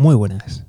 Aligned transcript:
Muy 0.00 0.14
buenas. 0.14 0.64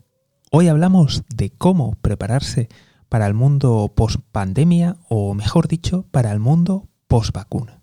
Hoy 0.51 0.67
hablamos 0.67 1.23
de 1.33 1.51
cómo 1.51 1.95
prepararse 2.01 2.67
para 3.07 3.27
el 3.27 3.33
mundo 3.33 3.93
post 3.95 4.19
pandemia 4.33 4.97
o 5.07 5.33
mejor 5.33 5.69
dicho, 5.69 6.05
para 6.11 6.33
el 6.33 6.41
mundo 6.41 6.89
post 7.07 7.33
vacuna. 7.33 7.79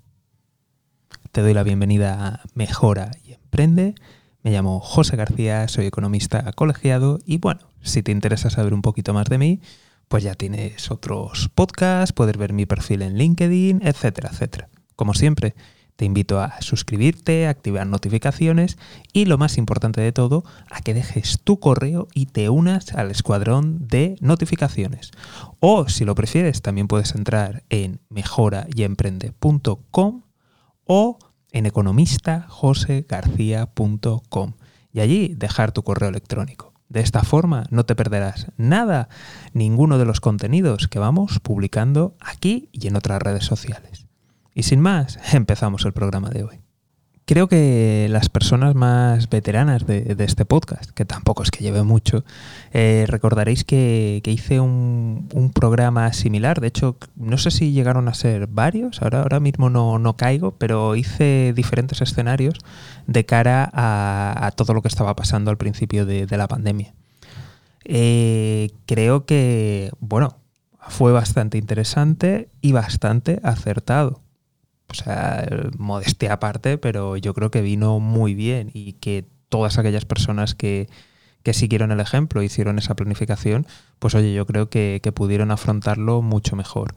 Te 1.32 1.40
doy 1.40 1.54
la 1.54 1.62
bienvenida 1.62 2.26
a 2.26 2.40
Mejora 2.52 3.12
y 3.24 3.32
Emprende. 3.32 3.94
Me 4.42 4.50
llamo 4.50 4.78
José 4.80 5.16
García, 5.16 5.66
soy 5.68 5.86
economista 5.86 6.52
colegiado 6.52 7.18
y 7.24 7.38
bueno, 7.38 7.62
si 7.80 8.02
te 8.02 8.12
interesa 8.12 8.50
saber 8.50 8.74
un 8.74 8.82
poquito 8.82 9.14
más 9.14 9.24
de 9.24 9.38
mí, 9.38 9.62
pues 10.08 10.24
ya 10.24 10.34
tienes 10.34 10.90
otros 10.90 11.50
podcasts, 11.54 12.12
puedes 12.12 12.36
ver 12.36 12.52
mi 12.52 12.66
perfil 12.66 13.00
en 13.00 13.16
LinkedIn, 13.16 13.80
etcétera, 13.86 14.28
etcétera. 14.30 14.68
Como 14.96 15.14
siempre, 15.14 15.54
te 15.98 16.04
invito 16.04 16.40
a 16.40 16.60
suscribirte, 16.60 17.48
a 17.48 17.50
activar 17.50 17.88
notificaciones 17.88 18.78
y 19.12 19.24
lo 19.24 19.36
más 19.36 19.58
importante 19.58 20.00
de 20.00 20.12
todo, 20.12 20.44
a 20.70 20.80
que 20.80 20.94
dejes 20.94 21.40
tu 21.42 21.58
correo 21.58 22.06
y 22.14 22.26
te 22.26 22.50
unas 22.50 22.94
al 22.94 23.10
escuadrón 23.10 23.88
de 23.88 24.14
notificaciones. 24.20 25.10
O 25.58 25.88
si 25.88 26.04
lo 26.04 26.14
prefieres, 26.14 26.62
también 26.62 26.86
puedes 26.86 27.16
entrar 27.16 27.64
en 27.68 27.98
mejorayemprende.com 28.10 30.22
o 30.84 31.18
en 31.50 31.66
economistajosegarcía.com 31.66 34.52
y 34.92 35.00
allí 35.00 35.34
dejar 35.34 35.72
tu 35.72 35.82
correo 35.82 36.10
electrónico. 36.10 36.74
De 36.88 37.00
esta 37.00 37.24
forma 37.24 37.64
no 37.70 37.86
te 37.86 37.96
perderás 37.96 38.52
nada, 38.56 39.08
ninguno 39.52 39.98
de 39.98 40.04
los 40.04 40.20
contenidos 40.20 40.86
que 40.86 41.00
vamos 41.00 41.40
publicando 41.40 42.14
aquí 42.20 42.68
y 42.70 42.86
en 42.86 42.94
otras 42.94 43.20
redes 43.20 43.46
sociales. 43.46 44.07
Y 44.58 44.64
sin 44.64 44.80
más, 44.80 45.20
empezamos 45.32 45.84
el 45.84 45.92
programa 45.92 46.30
de 46.30 46.42
hoy. 46.42 46.60
Creo 47.26 47.46
que 47.46 48.08
las 48.10 48.28
personas 48.28 48.74
más 48.74 49.28
veteranas 49.28 49.86
de, 49.86 50.16
este 50.18 50.46
podcast, 50.46 50.90
que 50.90 51.04
tampoco 51.04 51.44
es 51.44 51.52
que 51.52 51.62
lleve 51.62 51.84
mucho, 51.84 52.24
eh, 52.72 53.04
recordaréis 53.06 53.62
que, 53.62 54.20
hice 54.24 54.58
un, 54.58 55.52
programa 55.54 56.12
similar. 56.12 56.60
De 56.60 56.66
hecho, 56.66 56.96
no 57.14 57.38
sé 57.38 57.52
si 57.52 57.70
llegaron 57.70 58.08
a 58.08 58.14
ser 58.14 58.48
varios, 58.48 59.00
ahora, 59.00 59.22
ahora 59.22 59.38
mismo 59.38 59.70
no, 59.70 60.16
caigo, 60.16 60.56
pero 60.58 60.96
hice 60.96 61.52
diferentes 61.54 62.00
escenarios 62.00 62.58
de 63.06 63.24
cara 63.26 63.70
a, 63.72 64.50
todo 64.56 64.74
lo 64.74 64.82
que 64.82 64.88
estaba 64.88 65.14
pasando 65.14 65.52
al 65.52 65.56
principio 65.56 66.04
de, 66.04 66.26
la 66.36 66.48
pandemia. 66.48 66.94
Eh, 67.84 68.70
creo 68.86 69.24
que, 69.24 69.92
bueno, 70.00 70.38
fue 70.80 71.12
bastante 71.12 71.58
interesante 71.58 72.48
y 72.60 72.72
bastante 72.72 73.38
acertado 73.44 74.22
o 74.90 74.94
sea, 74.94 75.46
modestia 75.76 76.32
aparte, 76.32 76.78
pero 76.78 77.16
yo 77.16 77.34
creo 77.34 77.50
que 77.50 77.60
vino 77.60 78.00
muy 78.00 78.34
bien 78.34 78.70
y 78.72 78.94
que 78.94 79.26
todas 79.48 79.78
aquellas 79.78 80.04
personas 80.04 80.54
que, 80.54 80.88
siguieron 81.52 81.92
el 81.92 82.00
ejemplo, 82.00 82.42
hicieron 82.42 82.78
esa 82.78 82.94
planificación, 82.94 83.66
pues 83.98 84.14
oye, 84.14 84.34
yo 84.34 84.46
creo 84.46 84.68
que, 84.68 85.00
pudieron 85.14 85.50
afrontarlo 85.50 86.20
mucho 86.20 86.56
mejor. 86.56 86.94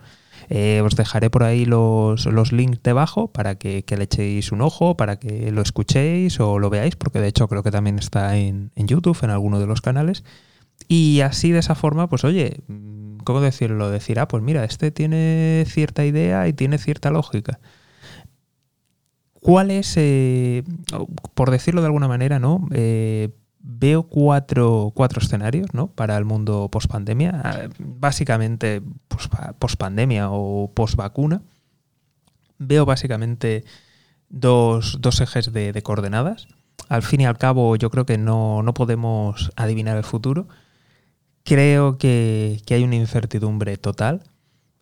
Eh, 0.50 0.82
os 0.84 0.98
dejaré 0.98 1.30
por 1.30 1.44
ahí 1.44 1.66
los, 1.66 2.52
links 2.52 2.84
debajo 2.84 3.32
para 3.32 3.56
que, 3.56 3.86
le 3.88 4.04
echéis 4.04 4.52
un 4.52 4.62
ojo, 4.62 4.98
para 4.98 5.20
que 5.20 5.52
lo 5.52 5.62
escuchéis 5.62 6.40
o 6.42 6.60
lo 6.60 6.70
veáis, 6.70 6.98
porque 6.98 7.22
de 7.22 7.30
hecho 7.30 7.48
creo 7.48 7.64
que 7.64 7.72
también 7.72 7.98
está 7.98 8.36
en, 8.36 8.72
en 8.76 8.88
YouTube, 8.88 9.18
en 9.22 9.30
alguno 9.30 9.60
de 9.60 9.68
los 9.68 9.80
canales. 9.80 10.26
Y 10.90 11.22
así 11.22 11.52
de 11.52 11.60
esa 11.60 11.76
forma, 11.76 12.10
pues 12.10 12.26
oye, 12.26 12.62
¿cómo 13.24 13.40
decirlo? 13.40 13.90
Decir, 13.90 14.20
ah, 14.20 14.28
pues 14.28 14.44
mira, 14.44 14.66
este 14.66 14.92
tiene 14.92 15.64
cierta 15.68 16.06
idea 16.06 16.48
y 16.50 16.54
tiene 16.54 16.78
cierta 16.78 17.12
lógica. 17.12 17.60
¿Cuál 19.42 19.72
es, 19.72 19.96
eh, 19.98 20.64
por 21.34 21.50
decirlo 21.50 21.82
de 21.82 21.88
alguna 21.88 22.08
manera, 22.08 22.38
¿no? 22.38 22.68
Eh, 22.72 23.30
veo 23.60 24.04
cuatro, 24.04 24.94
escenarios 25.20 25.74
¿no? 25.74 25.88
para 25.88 26.16
el 26.18 26.26
mundo 26.26 26.70
post-pandemia, 26.72 27.42
ah, 27.44 27.70
básicamente 27.80 28.84
post-pandemia 29.58 30.30
o 30.30 30.72
post-vacuna. 30.72 31.42
Veo 32.60 32.86
básicamente 32.86 33.66
dos, 34.30 35.00
ejes 35.20 35.52
de, 35.52 35.82
coordenadas. 35.82 36.48
Al 36.88 37.02
fin 37.02 37.22
y 37.22 37.26
al 37.26 37.40
cabo, 37.40 37.76
yo 37.76 37.90
creo 37.90 38.06
que 38.06 38.20
no, 38.20 38.64
podemos 38.76 39.52
adivinar 39.56 39.98
el 39.98 40.04
futuro. 40.04 40.48
Creo 41.44 41.98
que, 41.98 42.62
que 42.68 42.76
hay 42.76 42.84
una 42.84 42.96
incertidumbre 42.96 43.78
total 43.78 44.22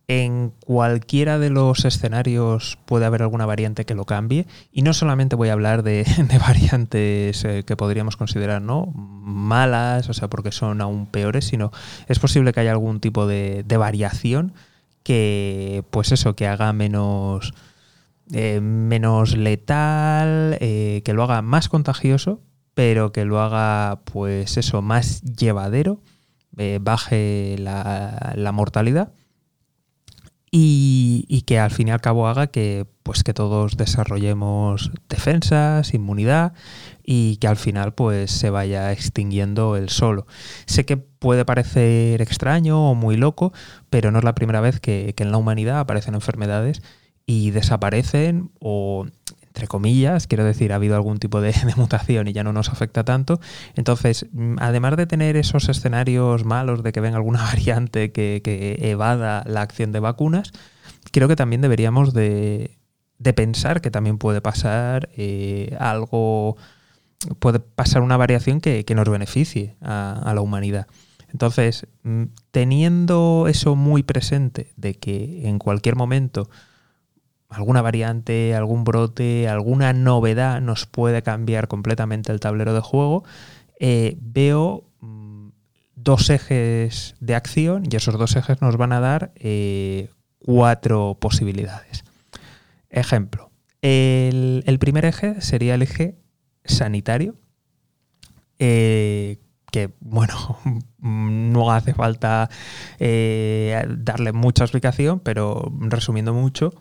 en 0.10 0.52
cualquiera 0.66 1.38
de 1.38 1.52
los 1.52 1.86
escenarios 1.86 2.80
puede 2.86 3.06
haber 3.06 3.22
alguna 3.22 3.46
variante 3.46 3.86
que 3.86 3.94
lo 3.94 4.06
cambie. 4.06 4.48
Y 4.72 4.82
no 4.82 4.94
solamente 4.94 5.36
voy 5.36 5.50
a 5.50 5.54
hablar 5.54 5.84
de, 5.84 6.04
variantes 6.40 7.46
eh, 7.46 7.64
que 7.64 7.78
podríamos 7.78 8.18
considerar 8.18 8.60
¿no? 8.60 8.88
malas, 8.88 10.10
o 10.10 10.14
sea, 10.14 10.28
porque 10.28 10.52
son 10.52 10.82
aún 10.82 11.06
peores, 11.06 11.46
sino 11.46 11.72
es 12.08 12.18
posible 12.18 12.52
que 12.52 12.60
haya 12.60 12.72
algún 12.72 13.00
tipo 13.00 13.28
de, 13.28 13.64
variación 13.78 14.54
que, 15.04 15.84
pues 15.92 16.12
eso, 16.12 16.36
que 16.36 16.48
haga 16.48 16.74
menos, 16.74 17.54
eh, 18.34 18.62
menos 18.62 19.38
letal, 19.38 20.58
eh, 20.60 21.04
que 21.06 21.14
lo 21.14 21.22
haga 21.22 21.44
más 21.44 21.70
contagioso, 21.70 22.42
pero 22.74 23.12
que 23.12 23.26
lo 23.26 23.40
haga, 23.42 24.02
pues 24.06 24.58
eso, 24.58 24.82
más 24.82 25.22
llevadero, 25.22 26.02
baje 26.82 27.56
la 27.60 28.52
mortalidad 28.52 29.14
y, 30.52 31.44
que 31.46 31.60
al 31.60 31.72
fin 31.72 31.88
y 31.88 31.92
al 31.92 32.02
cabo 32.02 32.28
haga 32.28 32.48
que, 32.48 32.86
pues, 33.04 33.24
que 33.24 33.34
todos 33.34 33.78
desarrollemos 33.78 34.92
defensas, 35.08 35.94
inmunidad 35.94 36.54
y 37.04 37.38
que 37.38 37.48
al 37.48 37.58
final 37.58 37.94
pues, 37.94 38.32
se 38.32 38.50
vaya 38.50 38.92
extinguiendo 38.92 39.76
el 39.76 39.90
solo. 39.90 40.26
Sé 40.66 40.86
que 40.86 40.98
puede 40.98 41.46
parecer 41.46 42.22
extraño 42.22 42.90
o 42.92 42.96
muy 42.96 43.18
loco, 43.18 43.54
pero 43.90 44.12
no 44.12 44.20
es 44.20 44.24
la 44.24 44.36
primera 44.36 44.62
vez 44.62 44.80
que, 44.80 45.14
que 45.16 45.24
en 45.24 45.32
la 45.32 45.38
humanidad 45.38 45.80
aparecen 45.80 46.16
enfermedades 46.16 46.82
y 47.26 47.52
desaparecen 47.52 48.52
o 48.60 49.06
entre 49.50 49.68
comillas, 49.68 50.28
quiero 50.28 50.46
decir, 50.46 50.72
ha 50.72 50.76
habido 50.76 50.96
algún 50.96 51.18
tipo 51.18 51.42
de, 51.42 51.54
mutación 51.76 52.28
y 52.28 52.34
ya 52.34 52.44
no 52.44 52.54
nos 52.54 52.70
afecta 52.70 53.04
tanto. 53.04 53.40
Entonces, 53.76 54.28
mm, 54.32 54.56
además 54.60 54.96
de 54.98 55.08
tener 55.08 55.36
esos 55.38 55.70
escenarios 55.70 56.46
malos 56.46 56.84
de 56.84 56.92
que 56.92 57.02
venga 57.02 57.18
alguna 57.18 57.44
variante 57.44 58.12
que, 58.12 58.78
evada 58.82 59.44
la 59.46 59.62
acción 59.62 59.92
de 59.92 60.00
vacunas, 60.00 60.52
creo 61.12 61.28
que 61.28 61.36
también 61.36 61.62
deberíamos 61.62 62.14
de, 62.14 62.78
pensar 63.36 63.82
que 63.82 63.92
también 63.92 64.18
puede 64.18 64.42
pasar 64.42 65.10
eh, 65.16 65.76
algo, 65.80 66.58
puede 67.40 67.60
pasar 67.60 68.02
una 68.02 68.18
variación 68.18 68.62
que, 68.62 68.86
nos 68.96 69.10
beneficie 69.10 69.76
a 69.82 70.32
la 70.34 70.42
humanidad. 70.42 70.88
Entonces, 71.32 71.88
mm, 72.04 72.24
teniendo 72.52 73.46
eso 73.48 73.76
muy 73.76 74.04
presente 74.04 74.74
de 74.78 74.96
que 74.96 75.48
en 75.48 75.60
cualquier 75.60 75.96
momento 75.96 76.50
alguna 77.50 77.82
variante, 77.82 78.56
algún 78.56 78.84
brote, 78.84 79.50
alguna 79.50 79.92
novedad 79.92 80.62
nos 80.62 80.86
puede 80.86 81.24
cambiar 81.24 81.68
completamente 81.68 82.32
el 82.32 82.40
tablero 82.40 82.74
de 82.74 82.82
juego, 82.82 83.24
eh, 83.80 84.18
veo 84.22 84.86
mm, 85.02 85.50
dos 85.96 86.30
ejes 86.30 87.16
de 87.20 87.36
acción 87.36 87.84
y 87.90 87.96
esos 87.96 88.18
dos 88.18 88.36
ejes 88.36 88.62
nos 88.62 88.78
van 88.78 88.94
a 88.94 89.00
dar 89.00 89.32
eh, 89.36 90.10
cuatro 90.38 91.18
posibilidades. 91.20 92.04
Ejemplo, 92.90 93.52
el, 93.82 94.78
primer 94.80 95.06
eje 95.06 95.42
sería 95.42 95.76
el 95.76 95.82
eje 95.82 96.18
sanitario, 96.66 97.36
eh, 98.60 99.40
que 99.72 99.92
bueno, 100.02 100.60
no 101.00 101.72
hace 101.72 101.94
falta 101.96 102.50
darle 103.00 104.34
mucha 104.34 104.66
explicación, 104.66 105.20
pero 105.20 105.72
resumiendo 105.80 106.34
mucho, 106.34 106.74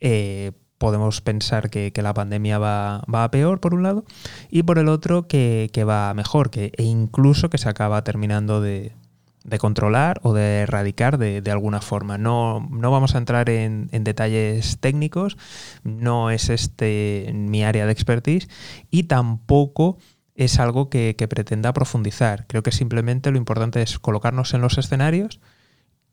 eh, 0.00 0.52
podemos 0.78 1.20
pensar 1.20 1.70
que, 1.70 1.92
la 1.96 2.14
pandemia 2.14 2.58
va, 2.58 3.02
a 3.06 3.30
peor 3.30 3.60
por 3.60 3.74
un 3.74 3.82
lado 3.82 4.04
y 4.48 4.62
por 4.62 4.78
el 4.78 4.88
otro 4.88 5.26
que, 5.26 5.70
va 5.86 6.14
mejor, 6.14 6.50
que, 6.50 6.72
e 6.76 6.84
incluso 6.84 7.50
que 7.50 7.58
se 7.58 7.68
acaba 7.68 8.02
terminando 8.04 8.60
de, 8.60 8.92
controlar 9.58 10.20
o 10.22 10.34
de 10.34 10.60
erradicar 10.60 11.18
de, 11.18 11.50
alguna 11.50 11.80
forma. 11.80 12.16
No, 12.16 12.66
no, 12.70 12.90
vamos 12.90 13.14
a 13.14 13.18
entrar 13.18 13.50
en, 13.50 13.88
detalles 13.90 14.78
técnicos, 14.78 15.36
no 15.82 16.30
es 16.30 16.48
este 16.48 17.30
mi 17.34 17.64
área 17.64 17.86
de 17.86 17.92
expertise 17.92 18.48
y 18.90 19.04
tampoco 19.04 19.98
es 20.36 20.60
algo 20.60 20.88
que, 20.88 21.14
pretenda 21.28 21.72
profundizar. 21.72 22.46
Creo 22.46 22.62
que 22.62 22.70
simplemente 22.70 23.32
lo 23.32 23.38
importante 23.38 23.82
es 23.82 23.98
colocarnos 23.98 24.54
en 24.54 24.60
los 24.60 24.78
escenarios 24.78 25.40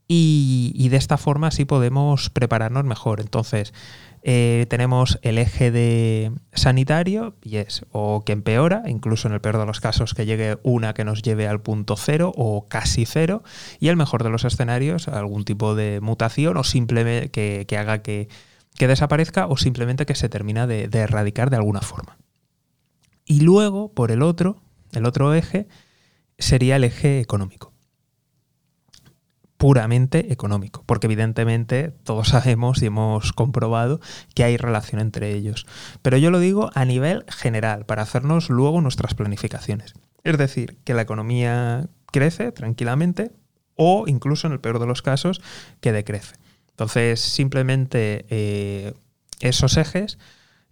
y, 0.07 0.87
de 0.89 0.97
esta 0.97 1.17
forma 1.17 1.49
sí 1.51 1.65
podemos 1.65 2.29
prepararnos 2.29 2.83
mejor. 2.83 3.21
Entonces, 3.21 3.73
eh, 4.21 4.67
tenemos 4.69 5.19
el 5.23 5.37
eje 5.37 5.71
de 5.71 6.31
sanitario 6.53 7.35
y 7.43 7.57
es 7.57 7.85
o 7.91 8.23
que 8.23 8.33
empeora, 8.33 8.83
incluso 8.87 9.27
en 9.27 9.33
el 9.33 9.41
peor 9.41 9.57
de 9.57 9.65
los 9.65 9.79
casos 9.79 10.13
que 10.13 10.25
llegue 10.25 10.57
una 10.63 10.93
que 10.93 11.05
nos 11.05 11.21
lleve 11.21 11.47
al 11.47 11.61
punto 11.61 11.95
cero 11.97 12.31
o 12.35 12.67
casi 12.67 13.05
cero, 13.05 13.43
y 13.79 13.87
el 13.87 13.97
mejor 13.97 14.23
de 14.23 14.29
los 14.29 14.45
escenarios, 14.45 15.07
algún 15.07 15.43
tipo 15.43 15.75
de 15.75 15.99
mutación 16.01 16.57
o 16.57 16.63
simplemente 16.63 17.29
que, 17.65 17.77
haga 17.77 18.01
que, 18.03 18.27
desaparezca 18.77 19.47
o 19.47 19.57
simplemente 19.57 20.05
que 20.05 20.15
se 20.15 20.29
termina 20.29 20.67
de, 20.67 20.89
erradicar 20.91 21.49
de 21.49 21.57
alguna 21.57 21.81
forma. 21.81 22.17
Y 23.25 23.41
luego, 23.41 23.91
por 23.91 24.11
el 24.11 24.21
otro, 24.21 24.61
el 24.91 25.05
otro 25.05 25.33
eje, 25.33 25.67
sería 26.37 26.75
el 26.75 26.83
eje 26.83 27.21
económico 27.21 27.74
puramente 29.57 30.31
económico, 30.33 30.83
porque 30.85 31.07
evidentemente 31.07 31.93
todos 32.03 32.27
sabemos 32.29 32.81
y 32.81 32.87
hemos 32.87 33.33
comprobado 33.33 33.99
que 34.33 34.43
hay 34.43 34.57
relación 34.57 35.01
entre 35.01 35.33
ellos. 35.33 35.65
Pero 36.01 36.17
yo 36.17 36.31
lo 36.31 36.39
digo 36.39 36.69
a 36.73 36.85
nivel 36.85 37.25
general, 37.29 37.85
para 37.85 38.03
hacernos 38.03 38.49
luego 38.49 38.81
nuestras 38.81 39.13
planificaciones. 39.15 39.93
Es 40.23 40.37
decir, 40.37 40.77
que 40.83 40.93
la 40.93 41.03
economía 41.03 41.87
crece 42.11 42.51
tranquilamente 42.51 43.31
o 43.75 44.05
incluso 44.07 44.47
en 44.47 44.53
el 44.53 44.59
peor 44.59 44.79
de 44.79 44.87
los 44.87 45.01
casos 45.01 45.41
que 45.81 45.91
decrece. 45.91 46.35
Entonces, 46.71 47.21
simplemente 47.21 48.25
eh, 48.29 48.93
esos 49.39 49.77
ejes 49.77 50.17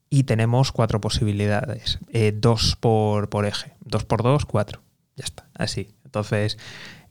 y 0.09 0.23
tenemos 0.23 0.71
cuatro 0.71 1.01
posibilidades. 1.01 1.99
Eh, 2.09 2.33
dos 2.35 2.75
por, 2.75 3.29
por 3.29 3.45
eje. 3.45 3.73
Dos 3.81 4.03
por 4.03 4.21
dos, 4.21 4.45
cuatro. 4.45 4.81
Ya 5.15 5.25
está, 5.25 5.47
así. 5.55 5.95
Entonces, 6.05 6.57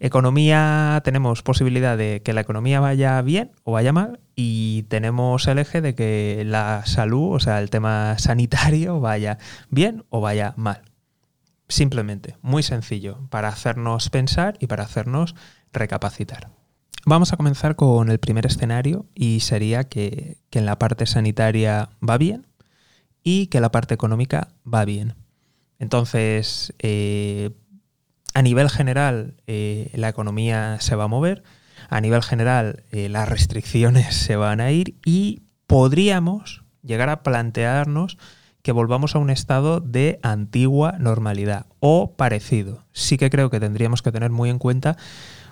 Economía, 0.05 1.01
tenemos 1.05 1.45
posibilidad 1.45 1.97
de 1.97 2.23
que 2.25 2.33
la 2.33 2.41
economía 2.41 2.81
vaya 2.81 3.23
bien 3.23 3.53
o 3.63 3.71
vaya 3.71 3.93
mal 3.93 4.19
y 4.35 4.83
tenemos 4.89 5.47
el 5.47 5.61
eje 5.61 5.81
de 5.81 5.95
que 5.95 6.43
la 6.45 6.85
salud, 6.87 7.37
o 7.37 7.39
sea, 7.39 7.61
el 7.61 7.71
tema 7.71 8.17
sanitario 8.19 8.99
vaya 8.99 9.39
bien 9.71 10.05
o 10.09 10.21
vaya 10.21 10.55
mal. 10.57 10.83
Simplemente, 11.69 12.37
muy 12.43 12.65
sencillo, 12.65 13.21
para 13.31 13.47
hacernos 13.47 14.11
pensar 14.11 14.57
y 14.59 14.67
para 14.67 14.83
hacernos 14.83 15.37
recapacitar. 15.73 16.51
Vamos 17.07 17.33
a 17.33 17.37
comenzar 17.37 17.77
con 17.77 18.11
el 18.11 18.19
primer 18.19 18.45
escenario 18.45 19.07
y 19.15 19.39
sería 19.39 19.85
que, 19.85 20.39
en 20.51 20.67
la 20.67 20.81
parte 20.81 21.07
sanitaria 21.07 21.91
va 22.03 22.19
bien 22.19 22.49
y 23.23 23.47
que 23.47 23.61
la 23.61 23.71
parte 23.71 23.95
económica 23.95 24.49
va 24.67 24.85
bien. 24.85 25.15
Entonces, 25.79 26.75
eh, 26.81 27.51
a 28.35 28.43
nivel 28.43 28.71
general, 28.71 29.35
eh, 29.47 29.91
la 29.95 30.09
economía 30.09 30.79
se 30.81 30.97
va 30.97 31.05
a 31.05 31.09
mover, 31.09 31.43
a 31.89 32.01
nivel 32.01 32.23
general, 32.23 32.85
eh, 32.91 33.09
las 33.09 33.29
restricciones 33.29 34.15
se 34.17 34.37
van 34.37 34.61
a 34.61 34.71
ir 34.71 34.97
y 35.05 35.43
podríamos 35.67 36.65
llegar 36.83 37.09
a 37.09 37.23
plantearnos 37.23 38.19
que 38.63 38.73
volvamos 38.73 39.15
a 39.15 39.19
un 39.19 39.31
estado 39.31 39.81
de 39.81 40.21
antigua 40.23 40.95
normalidad 40.99 41.67
o 41.81 42.15
parecido. 42.17 42.85
Sí 42.93 43.19
que 43.19 43.31
creo 43.31 43.51
que 43.51 43.61
tendríamos 43.61 44.03
que 44.03 44.13
tener 44.13 44.31
muy 44.31 44.51
en 44.51 44.59
cuenta 44.59 44.97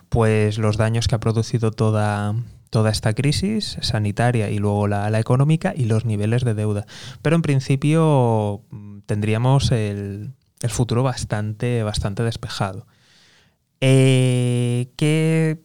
pues 0.08 0.58
los 0.58 0.76
daños 0.76 1.08
que 1.08 1.16
ha 1.16 1.20
producido 1.20 1.72
toda, 1.72 2.34
toda 2.70 2.90
esta 2.90 3.14
crisis 3.14 3.78
sanitaria 3.80 4.50
y 4.50 4.58
luego 4.58 4.88
la, 4.88 5.10
la, 5.10 5.20
económica 5.20 5.72
y 5.76 5.84
los 5.84 6.04
niveles 6.04 6.44
de 6.44 6.54
deuda. 6.54 6.86
Pero 7.22 7.36
en 7.36 7.42
principio 7.42 8.62
tendríamos 9.06 9.70
el, 9.72 10.32
el 10.60 10.70
futuro 10.70 11.02
bastante, 11.02 11.82
bastante 11.82 12.22
despejado. 12.22 12.86
Eh, 13.80 14.90
¿qué, 14.96 15.62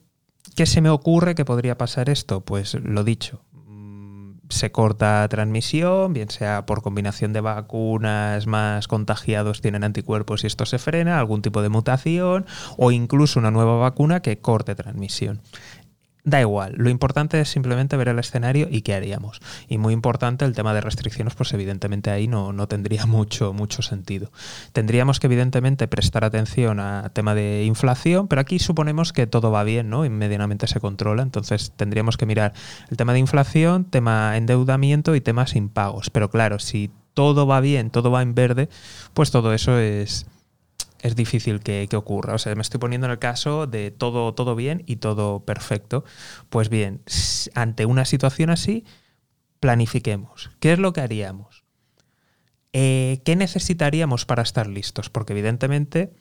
¿Qué 0.56 0.64
se 0.64 0.80
me 0.80 0.88
ocurre 0.88 1.34
que 1.34 1.44
podría 1.44 1.76
pasar 1.76 2.08
esto? 2.08 2.40
Pues 2.40 2.74
lo 2.74 3.04
dicho, 3.04 3.42
mm, 3.52 4.32
se 4.48 4.72
corta 4.72 5.26
transmisión, 5.28 6.14
bien 6.14 6.30
sea 6.30 6.64
por 6.64 6.80
combinación 6.80 7.34
de 7.34 7.42
vacunas, 7.42 8.46
más 8.46 8.88
contagiados 8.88 9.60
tienen 9.60 9.84
anticuerpos 9.84 10.44
y 10.44 10.46
esto 10.46 10.64
se 10.64 10.78
frena, 10.78 11.18
algún 11.18 11.42
tipo 11.42 11.60
de 11.60 11.68
mutación 11.68 12.46
o 12.78 12.90
incluso 12.90 13.38
una 13.38 13.50
nueva 13.50 13.76
vacuna 13.76 14.20
que 14.20 14.38
corte 14.38 14.74
transmisión. 14.74 15.42
Da 16.26 16.40
igual, 16.40 16.74
lo 16.76 16.90
importante 16.90 17.40
es 17.40 17.48
simplemente 17.48 17.96
ver 17.96 18.08
el 18.08 18.18
escenario 18.18 18.66
y 18.68 18.82
qué 18.82 18.94
haríamos. 18.94 19.40
Y 19.68 19.78
muy 19.78 19.94
importante 19.94 20.44
el 20.44 20.56
tema 20.56 20.74
de 20.74 20.80
restricciones, 20.80 21.36
pues 21.36 21.52
evidentemente 21.52 22.10
ahí 22.10 22.26
no, 22.26 22.52
no 22.52 22.66
tendría 22.66 23.06
mucho, 23.06 23.52
mucho 23.52 23.80
sentido. 23.80 24.32
Tendríamos 24.72 25.20
que 25.20 25.28
evidentemente 25.28 25.86
prestar 25.86 26.24
atención 26.24 26.80
a 26.80 27.10
tema 27.10 27.36
de 27.36 27.62
inflación, 27.64 28.26
pero 28.26 28.40
aquí 28.40 28.58
suponemos 28.58 29.12
que 29.12 29.28
todo 29.28 29.52
va 29.52 29.62
bien, 29.62 29.88
¿no? 29.88 30.04
Y 30.04 30.10
medianamente 30.10 30.66
se 30.66 30.80
controla, 30.80 31.22
entonces 31.22 31.72
tendríamos 31.76 32.16
que 32.16 32.26
mirar 32.26 32.54
el 32.90 32.96
tema 32.96 33.12
de 33.12 33.20
inflación, 33.20 33.84
tema 33.84 34.36
endeudamiento 34.36 35.14
y 35.14 35.20
temas 35.20 35.54
impagos. 35.54 36.10
Pero 36.10 36.28
claro, 36.28 36.58
si 36.58 36.90
todo 37.14 37.46
va 37.46 37.60
bien, 37.60 37.90
todo 37.90 38.10
va 38.10 38.22
en 38.22 38.34
verde, 38.34 38.68
pues 39.14 39.30
todo 39.30 39.54
eso 39.54 39.78
es 39.78 40.26
es 41.02 41.16
difícil 41.16 41.60
que, 41.60 41.88
ocurra. 41.94 42.34
O 42.34 42.38
sea, 42.38 42.54
me 42.54 42.62
estoy 42.62 42.80
poniendo 42.80 43.06
en 43.06 43.12
el 43.12 43.18
caso 43.18 43.66
de 43.66 43.90
todo, 43.90 44.34
todo 44.34 44.54
bien 44.54 44.82
y 44.86 44.96
todo 44.96 45.44
perfecto. 45.44 46.04
Pues 46.48 46.68
bien, 46.68 47.02
ante 47.54 47.86
una 47.86 48.04
situación 48.04 48.50
así, 48.50 48.84
planifiquemos. 49.60 50.50
¿Qué 50.60 50.72
es 50.72 50.78
lo 50.78 50.92
que 50.92 51.00
haríamos? 51.00 51.64
Eh, 52.72 53.22
¿Qué 53.24 53.36
necesitaríamos 53.36 54.26
para 54.26 54.42
estar 54.42 54.66
listos? 54.66 55.08
Porque 55.10 55.32
evidentemente 55.32 56.12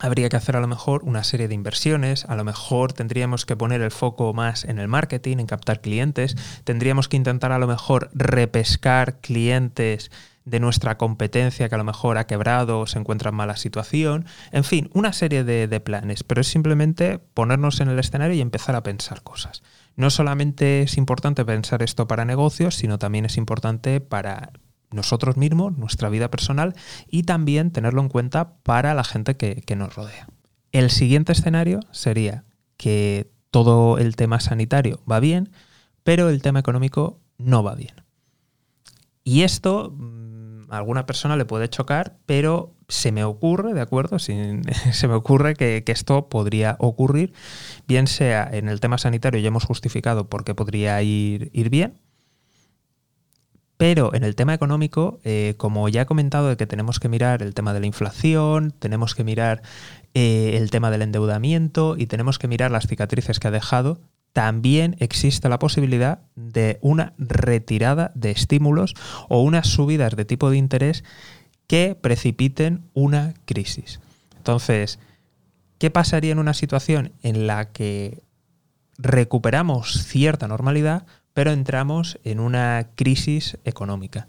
habría 0.00 0.28
que 0.28 0.36
hacer 0.36 0.56
a 0.56 0.60
lo 0.60 0.66
mejor 0.66 1.02
una 1.04 1.22
serie 1.22 1.46
de 1.46 1.54
inversiones, 1.54 2.24
a 2.24 2.34
lo 2.34 2.42
mejor 2.42 2.92
tendríamos 2.92 3.44
que 3.44 3.56
poner 3.56 3.82
el 3.82 3.90
foco 3.90 4.32
más 4.32 4.64
en 4.64 4.78
el 4.78 4.88
marketing, 4.88 5.38
en 5.38 5.46
captar 5.46 5.80
clientes, 5.80 6.36
tendríamos 6.64 7.08
que 7.08 7.18
intentar 7.18 7.52
a 7.52 7.58
lo 7.58 7.66
mejor 7.66 8.10
repescar 8.14 9.20
clientes 9.20 10.10
de 10.44 10.60
nuestra 10.60 10.96
competencia 10.96 11.68
que 11.68 11.74
a 11.74 11.78
lo 11.78 11.84
mejor 11.84 12.18
ha 12.18 12.26
quebrado 12.26 12.80
o 12.80 12.86
se 12.86 12.98
encuentra 12.98 13.30
en 13.30 13.36
mala 13.36 13.56
situación. 13.56 14.26
En 14.52 14.64
fin, 14.64 14.90
una 14.94 15.12
serie 15.12 15.44
de, 15.44 15.80
planes, 15.80 16.24
pero 16.24 16.40
es 16.40 16.48
simplemente 16.48 17.18
ponernos 17.18 17.80
en 17.80 17.88
el 17.88 17.98
escenario 17.98 18.36
y 18.36 18.40
empezar 18.40 18.74
a 18.74 18.82
pensar 18.82 19.22
cosas. 19.22 19.62
No 19.96 20.10
solamente 20.10 20.82
es 20.82 20.96
importante 20.96 21.44
pensar 21.44 21.82
esto 21.82 22.06
para 22.08 22.24
negocios, 22.24 22.74
sino 22.74 22.98
también 22.98 23.24
es 23.24 23.36
importante 23.36 24.00
para 24.00 24.52
nosotros 24.90 25.36
mismos, 25.36 25.76
nuestra 25.76 26.08
vida 26.08 26.30
personal 26.30 26.74
y 27.08 27.22
también 27.22 27.70
tenerlo 27.70 28.02
en 28.02 28.08
cuenta 28.08 28.54
para 28.62 28.94
la 28.94 29.04
gente 29.04 29.36
que, 29.36 29.76
nos 29.76 29.94
rodea. 29.94 30.28
El 30.72 30.90
siguiente 30.90 31.32
escenario 31.32 31.80
sería 31.92 32.44
que 32.76 33.30
todo 33.50 33.98
el 33.98 34.16
tema 34.16 34.40
sanitario 34.40 35.00
va 35.10 35.20
bien, 35.20 35.50
pero 36.02 36.28
el 36.28 36.42
tema 36.42 36.60
económico 36.60 37.20
no 37.38 37.62
va 37.62 37.74
bien. 37.74 37.94
Y 39.22 39.42
esto 39.42 39.94
alguna 40.70 41.06
persona 41.06 41.36
le 41.36 41.44
puede 41.44 41.68
chocar, 41.68 42.16
pero 42.26 42.72
se 42.88 43.12
me 43.12 43.24
ocurre, 43.24 43.74
¿de 43.74 43.80
acuerdo? 43.80 44.18
se 44.18 45.08
me 45.08 45.14
ocurre 45.14 45.54
que, 45.54 45.82
esto 45.86 46.28
podría 46.28 46.76
ocurrir, 46.78 47.32
bien 47.88 48.06
sea 48.06 48.48
en 48.50 48.68
el 48.68 48.80
tema 48.80 48.98
sanitario, 48.98 49.40
ya 49.40 49.48
hemos 49.48 49.64
justificado 49.64 50.28
por 50.28 50.44
qué 50.44 50.54
podría 50.54 51.02
ir, 51.02 51.50
ir 51.52 51.70
bien, 51.70 51.98
pero 53.76 54.14
en 54.14 54.24
el 54.24 54.34
tema 54.34 54.52
económico, 54.52 55.20
eh, 55.24 55.54
como 55.56 55.88
ya 55.88 56.02
he 56.02 56.06
comentado 56.06 56.48
de 56.48 56.58
que 56.58 56.66
tenemos 56.66 57.00
que 57.00 57.08
mirar 57.08 57.42
el 57.42 57.54
tema 57.54 57.72
de 57.72 57.80
la 57.80 57.86
inflación, 57.86 58.72
tenemos 58.78 59.14
que 59.14 59.24
mirar 59.24 59.62
eh, 60.12 60.58
el 60.58 60.70
tema 60.70 60.90
del 60.90 61.00
endeudamiento 61.00 61.96
y 61.96 62.06
tenemos 62.06 62.38
que 62.38 62.46
mirar 62.46 62.70
las 62.70 62.86
cicatrices 62.86 63.40
que 63.40 63.48
ha 63.48 63.50
dejado, 63.50 63.98
también 64.32 64.96
existe 65.00 65.48
la 65.48 65.58
posibilidad 65.58 66.20
de 66.36 66.78
una 66.82 67.14
retirada 67.18 68.12
de 68.14 68.30
estímulos 68.30 68.94
o 69.28 69.42
unas 69.42 69.66
subidas 69.66 70.14
de 70.16 70.24
tipo 70.24 70.50
de 70.50 70.56
interés 70.56 71.04
que 71.66 71.96
precipiten 72.00 72.84
una 72.94 73.34
crisis. 73.44 74.00
Entonces, 74.36 74.98
¿qué 75.78 75.90
pasaría 75.90 76.32
en 76.32 76.38
una 76.38 76.54
situación 76.54 77.12
en 77.22 77.46
la 77.46 77.70
que 77.72 78.22
recuperamos 78.98 80.04
cierta 80.04 80.48
normalidad, 80.48 81.06
pero 81.32 81.52
entramos 81.52 82.18
en 82.24 82.40
una 82.40 82.88
crisis 82.94 83.58
económica? 83.64 84.28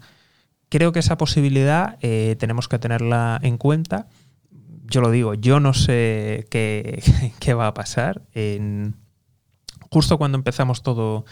Creo 0.68 0.92
que 0.92 1.00
esa 1.00 1.18
posibilidad 1.18 1.98
eh, 2.00 2.36
tenemos 2.38 2.68
que 2.68 2.78
tenerla 2.78 3.38
en 3.42 3.58
cuenta. 3.58 4.08
Yo 4.86 5.00
lo 5.00 5.10
digo, 5.10 5.34
yo 5.34 5.60
no 5.60 5.74
sé 5.74 6.46
qué, 6.50 7.02
qué 7.40 7.54
va 7.54 7.66
a 7.66 7.74
pasar 7.74 8.22
en, 8.34 9.01
justo 9.92 10.16
cuando 10.16 10.38
empezamos 10.38 10.82
todo, 10.82 11.26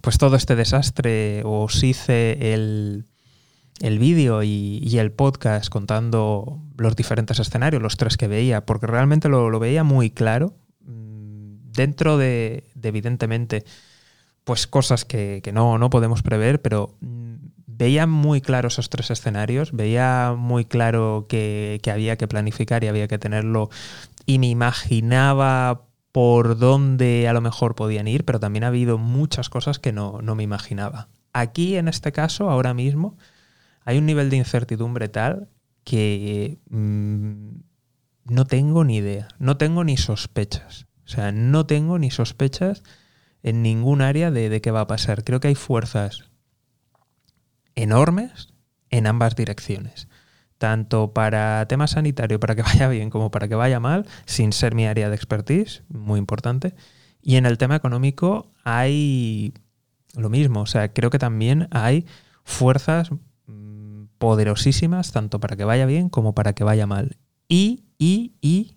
pues 0.00 0.16
todo 0.16 0.36
este 0.36 0.54
desastre, 0.54 1.42
os 1.44 1.82
hice 1.82 2.54
el, 2.54 3.04
vídeo 3.98 4.44
y, 4.44 4.96
el 4.98 5.10
podcast 5.10 5.68
contando 5.68 6.60
los 6.78 6.94
diferentes 6.94 7.40
escenarios, 7.40 7.82
los 7.82 7.96
tres 7.96 8.16
que 8.16 8.28
veía, 8.28 8.64
porque 8.64 8.86
realmente 8.86 9.28
lo, 9.28 9.58
veía 9.58 9.82
muy 9.82 10.10
claro, 10.10 10.54
mm, 10.86 11.72
dentro 11.72 12.18
de, 12.18 12.70
evidentemente, 12.80 13.64
pues 14.44 14.68
cosas 14.68 15.04
que, 15.04 15.42
no, 15.52 15.76
no, 15.76 15.90
podemos 15.90 16.22
prever, 16.22 16.62
pero 16.62 16.94
mm, 17.00 17.34
veía 17.66 18.06
muy 18.06 18.40
claro 18.40 18.68
esos 18.68 18.90
tres 18.90 19.10
escenarios, 19.10 19.72
veía 19.72 20.36
muy 20.38 20.66
claro 20.66 21.26
que, 21.28 21.80
que 21.82 21.90
había 21.90 22.16
que 22.16 22.28
planificar 22.28 22.84
y 22.84 22.86
había 22.86 23.08
que 23.08 23.18
tenerlo, 23.18 23.70
y 24.24 24.38
me 24.38 24.48
imaginaba 24.48 25.88
por 26.12 26.58
dónde 26.58 27.26
a 27.26 27.32
lo 27.32 27.40
mejor 27.40 27.74
podían 27.74 28.06
ir, 28.06 28.24
pero 28.24 28.38
también 28.38 28.64
ha 28.64 28.68
habido 28.68 28.98
muchas 28.98 29.48
cosas 29.48 29.78
que 29.78 29.92
no, 29.92 30.20
me 30.20 30.42
imaginaba. 30.42 31.08
Aquí, 31.32 31.76
en 31.76 31.88
este 31.88 32.12
caso, 32.12 32.50
ahora 32.50 32.74
mismo, 32.74 33.16
hay 33.84 33.98
un 33.98 34.06
nivel 34.06 34.28
de 34.28 34.36
incertidumbre 34.36 35.08
tal 35.08 35.48
que 35.84 36.58
mm, 36.68 37.60
no 38.24 38.46
tengo 38.46 38.84
ni 38.84 38.96
idea, 38.96 39.28
no 39.38 39.56
tengo 39.56 39.84
ni 39.84 39.96
sospechas. 39.96 40.86
O 41.06 41.08
sea, 41.08 41.32
no 41.32 41.66
tengo 41.66 41.98
ni 41.98 42.10
sospechas 42.10 42.82
en 43.42 43.62
ningún 43.62 44.02
área 44.02 44.30
de, 44.30 44.50
de 44.50 44.60
qué 44.60 44.70
va 44.70 44.82
a 44.82 44.86
pasar. 44.86 45.24
Creo 45.24 45.40
que 45.40 45.48
hay 45.48 45.54
fuerzas 45.54 46.30
enormes 47.74 48.52
en 48.90 49.06
ambas 49.06 49.34
direcciones 49.34 50.08
tanto 50.62 51.12
para 51.12 51.66
tema 51.66 51.88
sanitario, 51.88 52.38
para 52.38 52.54
que 52.54 52.62
vaya 52.72 52.86
bien 52.86 53.10
como 53.10 53.32
para 53.32 53.48
que 53.48 53.56
vaya 53.56 53.80
mal, 53.80 54.06
sin 54.26 54.52
ser 54.52 54.76
mi 54.76 54.86
área 54.86 55.10
de 55.10 55.16
expertise, 55.16 55.82
muy 55.88 56.20
importante. 56.20 56.76
Y 57.20 57.34
en 57.34 57.46
el 57.46 57.58
tema 57.58 57.74
económico 57.74 58.52
hay 58.62 59.54
lo 60.14 60.30
mismo, 60.30 60.60
o 60.60 60.66
sea, 60.66 60.92
creo 60.92 61.10
que 61.10 61.18
también 61.18 61.66
hay 61.72 62.06
fuerzas 62.44 63.10
mm, 63.46 64.04
poderosísimas, 64.18 65.10
tanto 65.10 65.40
para 65.40 65.56
que 65.56 65.64
vaya 65.64 65.84
bien 65.84 66.08
como 66.08 66.32
para 66.32 66.52
que 66.52 66.62
vaya 66.62 66.86
mal. 66.86 67.16
Y, 67.48 67.82
y, 67.98 68.34
y, 68.40 68.76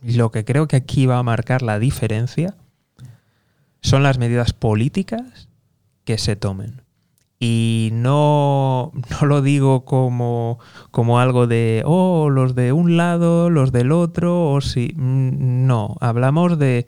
lo 0.00 0.30
que 0.30 0.46
creo 0.46 0.66
que 0.66 0.76
aquí 0.76 1.04
va 1.04 1.18
a 1.18 1.22
marcar 1.22 1.60
la 1.60 1.78
diferencia 1.78 2.56
son 3.82 4.02
las 4.02 4.16
medidas 4.16 4.54
políticas 4.54 5.50
que 6.04 6.16
se 6.16 6.36
tomen. 6.36 6.85
Y 7.38 7.90
no, 7.92 8.92
no 9.10 9.26
lo 9.26 9.42
digo 9.42 9.84
como, 9.84 10.58
como, 10.90 11.20
algo 11.20 11.46
de, 11.46 11.82
oh, 11.84 12.30
los 12.30 12.54
de 12.54 12.72
un 12.72 12.96
lado, 12.96 13.50
los 13.50 13.72
del 13.72 13.92
otro, 13.92 14.52
o 14.52 14.60
si. 14.60 14.92
Mm, 14.96 15.66
no, 15.66 15.96
hablamos 16.00 16.58
de, 16.58 16.86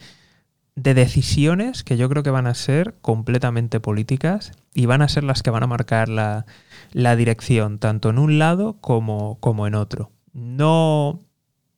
de 0.75 0.95
decisiones 0.95 1.85
que 1.85 1.97
yo 1.97 2.09
creo 2.09 2.23
que 2.23 2.31
van 2.31 2.47
a 2.47 2.55
ser 2.55 2.97
completamente 3.00 3.81
políticas 3.81 4.52
y 4.75 4.87
van 4.87 5.02
a 5.02 5.09
ser 5.09 5.25
las 5.25 5.43
que 5.43 5.50
van 5.50 5.64
a 5.64 5.67
marcar 5.67 6.09
la, 6.09 6.47
la 6.93 7.17
dirección, 7.17 7.78
tanto 7.78 8.11
en 8.11 8.19
un 8.19 8.38
lado 8.38 8.81
como, 8.81 9.38
como 9.40 9.67
en 9.67 9.75
otro. 9.75 10.12
No, 10.33 11.25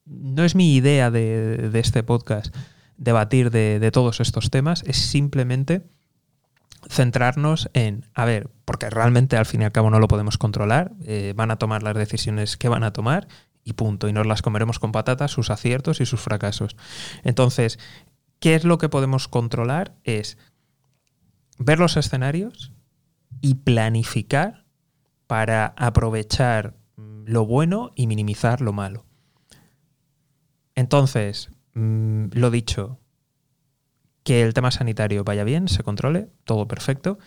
no 0.06 0.44
es 0.44 0.54
mi 0.54 0.74
idea 0.74 1.10
de, 1.10 1.70
de 1.70 1.80
este 1.80 2.02
podcast 2.02 2.54
debatir 3.00 3.50
de, 3.50 3.80
de 3.80 3.90
todos 3.90 4.20
estos 4.20 4.50
temas, 4.50 4.84
es 4.86 4.98
simplemente 4.98 5.82
centrarnos 6.88 7.70
en, 7.74 8.06
a 8.14 8.24
ver, 8.24 8.50
porque 8.64 8.90
realmente 8.90 9.36
al 9.36 9.46
fin 9.46 9.62
y 9.62 9.64
al 9.64 9.72
cabo 9.72 9.90
no 9.90 9.98
lo 9.98 10.08
podemos 10.08 10.38
controlar, 10.38 10.92
eh, 11.04 11.34
van 11.36 11.50
a 11.50 11.56
tomar 11.56 11.82
las 11.82 11.94
decisiones 11.94 12.56
que 12.56 12.68
van 12.68 12.84
a 12.84 12.92
tomar 12.92 13.28
y 13.64 13.74
punto, 13.74 14.08
y 14.08 14.12
nos 14.12 14.26
las 14.26 14.42
comeremos 14.42 14.78
con 14.78 14.92
patatas, 14.92 15.30
sus 15.30 15.50
aciertos 15.50 16.00
y 16.00 16.06
sus 16.06 16.20
fracasos. 16.20 16.76
Entonces, 17.24 17.78
¿qué 18.38 18.54
es 18.54 18.64
lo 18.64 18.78
que 18.78 18.88
podemos 18.88 19.28
controlar? 19.28 19.94
Es 20.04 20.38
ver 21.58 21.78
los 21.78 21.96
escenarios 21.96 22.72
y 23.40 23.56
planificar 23.56 24.64
para 25.26 25.74
aprovechar 25.76 26.76
mm, 26.96 27.24
lo 27.26 27.46
bueno 27.46 27.92
y 27.94 28.06
minimizar 28.06 28.60
lo 28.60 28.72
malo. 28.72 29.04
Entonces, 30.74 31.50
mm, 31.74 32.26
lo 32.32 32.50
dicho, 32.50 32.98
que 34.22 34.42
el 34.42 34.54
tema 34.54 34.70
sanitario 34.70 35.24
vaya 35.24 35.44
bien, 35.44 35.68
se 35.68 35.82
controle, 35.82 36.28
todo 36.44 36.68
perfecto, 36.68 37.18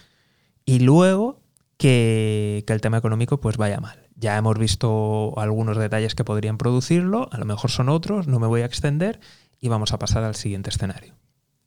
y 0.66 0.80
luego 0.80 1.42
que, 1.78 2.64
el 2.68 2.82
tema 2.82 2.98
económico 2.98 3.40
pues 3.40 3.58
vaya 3.58 3.80
mal. 3.80 4.08
Ya 4.16 4.38
hemos 4.38 4.58
visto 4.58 5.34
algunos 5.38 5.78
detalles 5.78 6.16
que 6.16 6.24
podrían 6.24 6.58
producirlo, 6.58 7.30
a 7.32 7.38
lo 7.38 7.46
mejor 7.46 7.72
son 7.72 7.90
otros, 7.90 8.28
no 8.28 8.40
me 8.40 8.48
voy 8.48 8.62
a 8.62 8.66
extender 8.66 9.20
y 9.60 9.70
vamos 9.70 9.92
a 9.92 10.00
pasar 10.00 10.24
al 10.24 10.36
siguiente 10.36 10.70
escenario. 10.70 11.16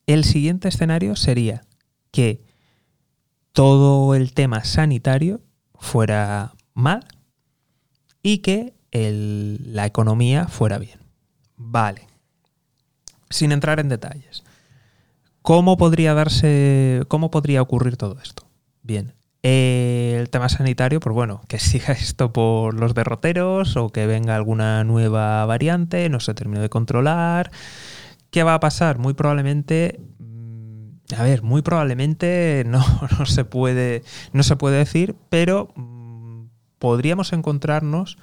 El 0.07 0.25
siguiente 0.25 0.69
escenario 0.69 1.17
sería 1.17 1.63
que 2.13 2.45
todo 3.53 4.15
el 4.15 4.33
tema 4.33 4.65
sanitario 4.65 5.43
fuera 5.75 6.55
mal 6.75 7.07
y 8.23 8.39
que 8.39 8.75
la 8.93 9.87
economía 9.87 10.47
fuera 10.47 10.79
bien. 10.79 11.01
Vale. 11.57 12.07
Sin 13.29 13.53
entrar 13.53 13.81
en 13.81 13.89
detalles. 13.89 14.45
¿Cómo 15.47 15.77
podría 15.77 16.13
darse, 16.13 17.05
cómo 17.07 17.31
podría 17.31 17.63
ocurrir 17.63 17.97
todo 17.97 18.19
esto? 18.21 18.49
Bien, 18.83 19.15
el 19.43 20.29
tema 20.29 20.49
sanitario, 20.49 20.99
pues 20.99 21.15
bueno, 21.15 21.41
que 21.47 21.59
siga 21.61 21.93
esto 21.93 22.33
por 22.33 22.75
los 22.75 22.95
derroteros 22.95 23.77
o 23.77 23.91
que 23.91 24.09
venga 24.09 24.35
alguna 24.35 24.83
nueva 24.83 25.47
variante, 25.47 26.09
no 26.09 26.19
se 26.19 26.35
termine 26.35 26.59
de 26.59 26.69
controlar. 26.69 27.53
¿Qué 28.33 28.43
va 28.43 28.55
a 28.55 28.61
pasar? 28.61 28.99
Muy 28.99 29.15
probablemente, 29.15 30.01
mm, 30.19 31.15
a 31.17 31.23
ver, 31.23 31.45
muy 31.45 31.63
probablemente 31.63 32.65
no, 32.67 32.85
no, 33.17 33.25
se, 33.25 33.45
puede, 33.45 34.03
no 34.33 34.43
se 34.43 34.57
puede 34.57 34.79
decir, 34.79 35.15
pero 35.29 35.73
mm, 35.77 36.47
podríamos 36.81 37.33
encontrarnos 37.33 38.19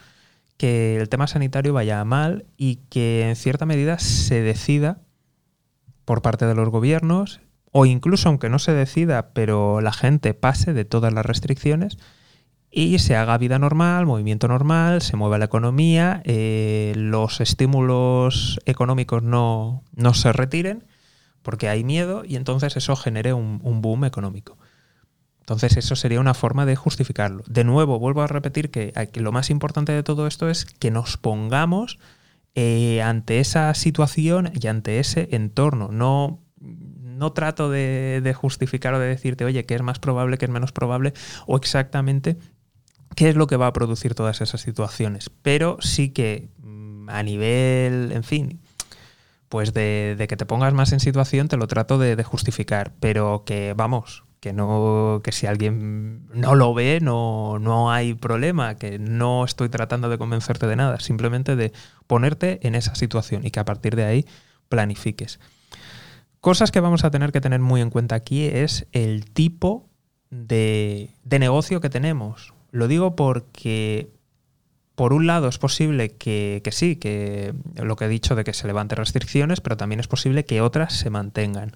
que 0.58 0.98
el 0.98 1.08
tema 1.08 1.28
sanitario 1.28 1.72
vaya 1.72 2.04
mal 2.04 2.44
y 2.58 2.82
que 2.90 3.30
en 3.30 3.38
cierta 3.38 3.66
medida 3.66 3.98
se 3.98 4.42
decida 4.42 5.03
por 6.06 6.22
parte 6.22 6.46
de 6.46 6.56
los 6.56 6.70
gobiernos, 6.70 7.42
o 7.72 7.86
incluso 7.86 8.30
aunque 8.30 8.50
no 8.50 8.60
se 8.60 8.74
decida, 8.74 9.30
pero 9.34 9.82
la 9.82 9.94
gente 9.94 10.34
pase 10.34 10.74
de 10.74 10.86
todas 10.86 11.12
las 11.14 11.26
restricciones 11.26 11.98
y 12.76 12.98
se 13.00 13.16
haga 13.16 13.38
vida 13.38 13.60
normal, 13.60 14.08
movimiento 14.08 14.48
normal, 14.48 15.04
se 15.04 15.16
mueva 15.16 15.38
la 15.38 15.46
economía, 15.46 16.22
eh, 16.26 16.94
los 16.96 17.40
estímulos 17.40 18.60
económicos 18.66 19.22
no, 19.22 19.84
no, 19.96 20.14
se 20.16 20.34
retiren 20.34 20.84
porque 21.44 21.70
hay 21.70 21.84
miedo 21.84 22.24
y 22.26 22.36
entonces 22.36 22.76
eso 22.76 22.96
genere 22.96 23.34
un, 23.34 23.60
boom 23.82 24.06
económico. 24.06 24.58
Entonces 25.42 25.78
eso 25.78 25.96
sería 25.96 26.20
una 26.20 26.34
forma 26.34 26.66
de 26.66 26.76
justificarlo. 26.76 27.44
De 27.48 27.64
nuevo, 27.64 28.00
vuelvo 28.00 28.24
a 28.24 28.28
repetir 28.28 28.72
que, 28.72 28.92
que 29.12 29.22
lo 29.22 29.32
más 29.32 29.52
importante 29.52 29.92
de 29.92 30.02
todo 30.02 30.26
esto 30.26 30.50
es 30.50 30.66
que 30.66 30.90
nos 30.90 31.18
pongamos 31.18 32.00
eh, 32.56 33.02
ante 33.02 33.40
esa 33.40 33.74
situación 33.74 34.52
y 34.54 34.68
ante 34.68 35.00
ese 35.00 35.30
entorno. 35.32 35.90
No, 35.92 36.44
no 36.60 37.34
trato 37.34 37.70
de, 37.70 38.36
justificar 38.36 38.94
o 38.94 39.00
de 39.00 39.08
decirte, 39.08 39.46
oye, 39.46 39.66
qué 39.66 39.76
es 39.76 39.82
más 39.82 40.00
probable, 40.00 40.38
qué 40.38 40.46
es 40.46 40.52
menos 40.52 40.72
probable, 40.72 41.14
o 41.48 41.58
exactamente 41.58 42.38
qué 43.16 43.30
es 43.30 43.36
lo 43.36 43.48
que 43.48 43.58
va 43.58 43.68
a 43.68 43.74
producir 43.74 44.16
todas 44.16 44.42
esas 44.42 44.62
situaciones. 44.62 45.30
Pero 45.42 45.78
sí 45.82 46.10
que 46.10 46.50
mm, 46.60 47.10
a 47.10 47.24
nivel, 47.24 48.12
en 48.12 48.24
fin, 48.24 48.62
pues 49.50 49.74
de, 49.74 50.26
que 50.28 50.38
te 50.38 50.46
pongas 50.46 50.74
más 50.74 50.94
en 50.94 51.00
situación, 51.00 51.48
te 51.48 51.58
lo 51.58 51.68
trato 51.68 51.98
de, 51.98 52.16
de 52.16 52.24
justificar. 52.24 52.94
Pero 53.00 53.44
que, 53.46 53.74
vamos, 53.76 54.24
que 54.44 54.52
no 54.52 55.22
que 55.24 55.32
si 55.32 55.48
alguien 55.48 56.28
no 56.34 56.54
lo 56.54 56.74
ve 56.74 57.00
no, 57.02 57.60
no 57.60 57.94
hay 57.94 58.14
problema, 58.14 58.76
que 58.76 59.00
no 59.00 59.46
estoy 59.46 59.70
tratando 59.70 60.10
de 60.10 60.18
convencerte 60.18 60.68
de 60.68 60.76
nada, 60.76 61.00
simplemente 61.00 61.56
de 61.56 61.72
ponerte 62.08 62.60
en 62.68 62.76
esa 62.76 62.94
situación 62.94 63.46
y 63.46 63.52
que 63.52 63.62
a 63.62 63.64
partir 63.64 63.96
de 63.96 64.04
ahí 64.04 64.26
planifiques. 64.68 65.40
Cosas 66.42 66.72
que 66.72 66.82
vamos 66.82 67.06
a 67.06 67.10
tener 67.10 67.32
que 67.32 67.40
tener 67.40 67.62
muy 67.62 67.80
en 67.80 67.90
cuenta 67.90 68.16
aquí 68.16 68.44
es 68.44 68.86
el 68.92 69.32
tipo 69.32 69.88
de, 70.30 71.16
de 71.24 71.40
negocio 71.40 71.80
que 71.80 71.90
tenemos. 71.90 72.54
Lo 72.72 72.90
digo 72.90 73.16
porque 73.16 74.12
por 74.96 75.14
un 75.14 75.26
lado 75.26 75.48
es 75.48 75.58
posible 75.58 76.16
que, 76.16 76.62
sí, 76.72 76.98
que 76.98 77.54
lo 77.76 77.96
que 77.96 78.06
he 78.06 78.10
dicho 78.10 78.36
de 78.36 78.44
que 78.44 78.54
se 78.54 78.68
levanten 78.68 78.98
restricciones, 78.98 79.60
pero 79.60 79.76
también 79.76 80.00
es 80.00 80.08
posible 80.08 80.46
que 80.46 80.62
otras 80.62 80.94
se 80.94 81.10
mantengan. 81.10 81.76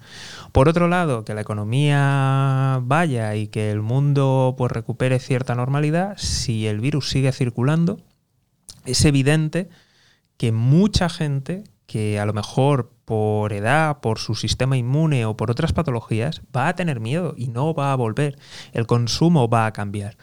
Por 0.51 0.69
otro 0.69 0.88
lado, 0.88 1.25
que 1.25 1.33
la 1.33 1.41
economía 1.41 2.79
vaya 2.83 3.36
y 3.36 3.47
que 3.47 3.71
el 3.71 3.81
mundo 3.81 4.53
pues 4.57 4.71
recupere 4.71 5.19
cierta 5.19 5.55
normalidad, 5.55 6.15
si 6.17 6.67
el 6.67 6.79
virus 6.79 7.09
sigue 7.09 7.31
circulando, 7.31 8.00
es 8.86 9.03
evidente 9.03 9.69
que 10.38 10.51
mucha 10.51 11.09
gente 11.09 11.63
que 11.88 12.19
a 12.19 12.25
lo 12.25 12.33
mejor 12.33 12.91
por 13.05 13.53
edad, 13.53 14.00
por 14.01 14.19
su 14.19 14.36
sistema 14.36 14.77
inmune 14.77 15.25
o 15.25 15.36
por 15.38 15.50
otras 15.50 15.74
patologías, 15.74 16.41
va 16.55 16.67
a 16.67 16.75
tener 16.75 17.00
miedo 17.00 17.33
y 17.36 17.47
no 17.47 17.74
va 17.74 17.93
a 17.93 17.95
volver. 17.95 18.38
El 18.74 18.86
consumo 18.86 19.47
va 19.47 19.65
a 19.65 19.74
cambiar. 19.74 20.17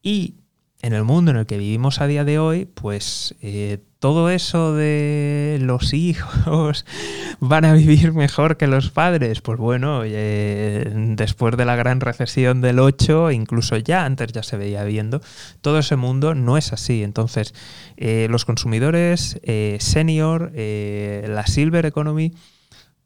Y 0.00 0.36
en 0.80 0.92
el 0.92 1.02
mundo 1.02 1.32
en 1.32 1.38
el 1.38 1.46
que 1.46 1.58
vivimos 1.58 2.00
a 2.00 2.06
día 2.06 2.24
de 2.24 2.38
hoy, 2.38 2.64
pues 2.64 3.34
eh, 3.42 3.78
todo 3.98 4.30
eso 4.30 4.74
de 4.74 5.58
los 5.60 5.92
hijos 5.92 6.86
van 7.40 7.64
a 7.64 7.72
vivir 7.72 8.12
mejor 8.12 8.56
que 8.56 8.68
los 8.68 8.90
padres, 8.90 9.40
pues 9.40 9.58
bueno, 9.58 10.02
eh, 10.04 10.88
después 11.16 11.56
de 11.56 11.64
la 11.64 11.74
gran 11.74 12.00
recesión 12.00 12.60
del 12.60 12.78
8, 12.78 13.32
incluso 13.32 13.76
ya 13.76 14.04
antes 14.04 14.32
ya 14.32 14.44
se 14.44 14.56
veía 14.56 14.84
viendo, 14.84 15.20
todo 15.62 15.80
ese 15.80 15.96
mundo 15.96 16.36
no 16.36 16.56
es 16.56 16.72
así. 16.72 17.02
Entonces, 17.02 17.54
eh, 17.96 18.28
los 18.30 18.44
consumidores 18.44 19.40
senior, 19.80 20.52
la 20.54 21.44
silver 21.46 21.86
economy, 21.86 22.34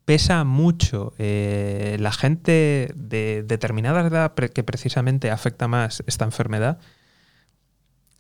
pesa 0.04 0.44
mucho. 0.44 1.14
la 1.18 2.12
gente 2.12 2.92
de 2.94 3.44
determinada 3.46 4.06
edad 4.06 4.34
que 4.34 4.62
precisamente 4.62 5.30
afecta 5.30 5.68
más 5.68 6.02
esta 6.06 6.26
enfermedad, 6.26 6.78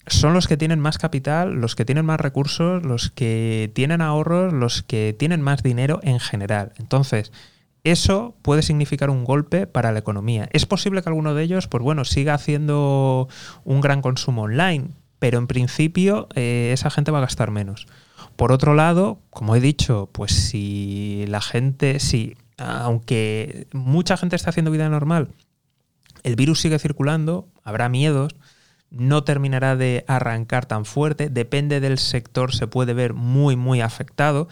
son 0.06 0.34
los 0.34 0.48
que 0.48 0.56
tienen 0.56 0.80
más 0.80 0.98
capital, 0.98 1.52
los 1.54 1.76
que 1.76 1.84
tienen 1.84 2.04
más 2.04 2.20
recursos, 2.20 2.84
los 2.84 3.10
que 3.10 3.70
tienen 3.74 4.00
ahorros, 4.00 4.52
los 4.52 4.82
que 4.82 5.14
tienen 5.18 5.42
más 5.42 5.62
dinero 5.62 6.00
en 6.02 6.20
general. 6.20 6.72
Entonces, 6.78 7.32
eso 7.84 8.36
puede 8.42 8.62
significar 8.62 9.10
un 9.10 9.24
golpe 9.24 9.66
para 9.66 9.92
la 9.92 9.98
economía. 9.98 10.48
Es 10.52 10.66
posible 10.66 11.02
que 11.02 11.08
alguno 11.08 11.34
de 11.34 11.42
ellos, 11.42 11.66
pues 11.68 11.82
bueno, 11.82 12.04
siga 12.04 12.34
haciendo 12.34 13.28
un 13.64 13.80
gran 13.80 14.02
consumo 14.02 14.42
online, 14.42 14.88
pero 15.18 15.38
en 15.38 15.46
principio 15.46 16.28
eh, 16.34 16.70
esa 16.72 16.90
gente 16.90 17.10
va 17.10 17.18
a 17.18 17.22
gastar 17.22 17.50
menos. 17.50 17.86
Por 18.36 18.52
otro 18.52 18.74
lado, 18.74 19.20
como 19.30 19.56
he 19.56 19.60
dicho, 19.60 20.08
pues 20.12 20.32
si 20.32 21.24
la 21.28 21.40
gente, 21.40 21.98
si 22.00 22.36
aunque 22.58 23.66
mucha 23.72 24.16
gente 24.16 24.36
está 24.36 24.50
haciendo 24.50 24.70
vida 24.70 24.88
normal, 24.88 25.28
el 26.22 26.36
virus 26.36 26.60
sigue 26.60 26.78
circulando, 26.78 27.48
habrá 27.64 27.88
miedos, 27.88 28.36
no 28.92 29.24
terminará 29.24 29.76
de 29.76 30.04
arrancar 30.06 30.66
tan 30.66 30.84
fuerte, 30.84 31.30
depende 31.30 31.80
del 31.80 31.98
sector, 31.98 32.54
se 32.54 32.66
puede 32.66 32.94
ver 32.94 33.14
muy, 33.14 33.56
muy 33.56 33.80
afectado. 33.80 34.48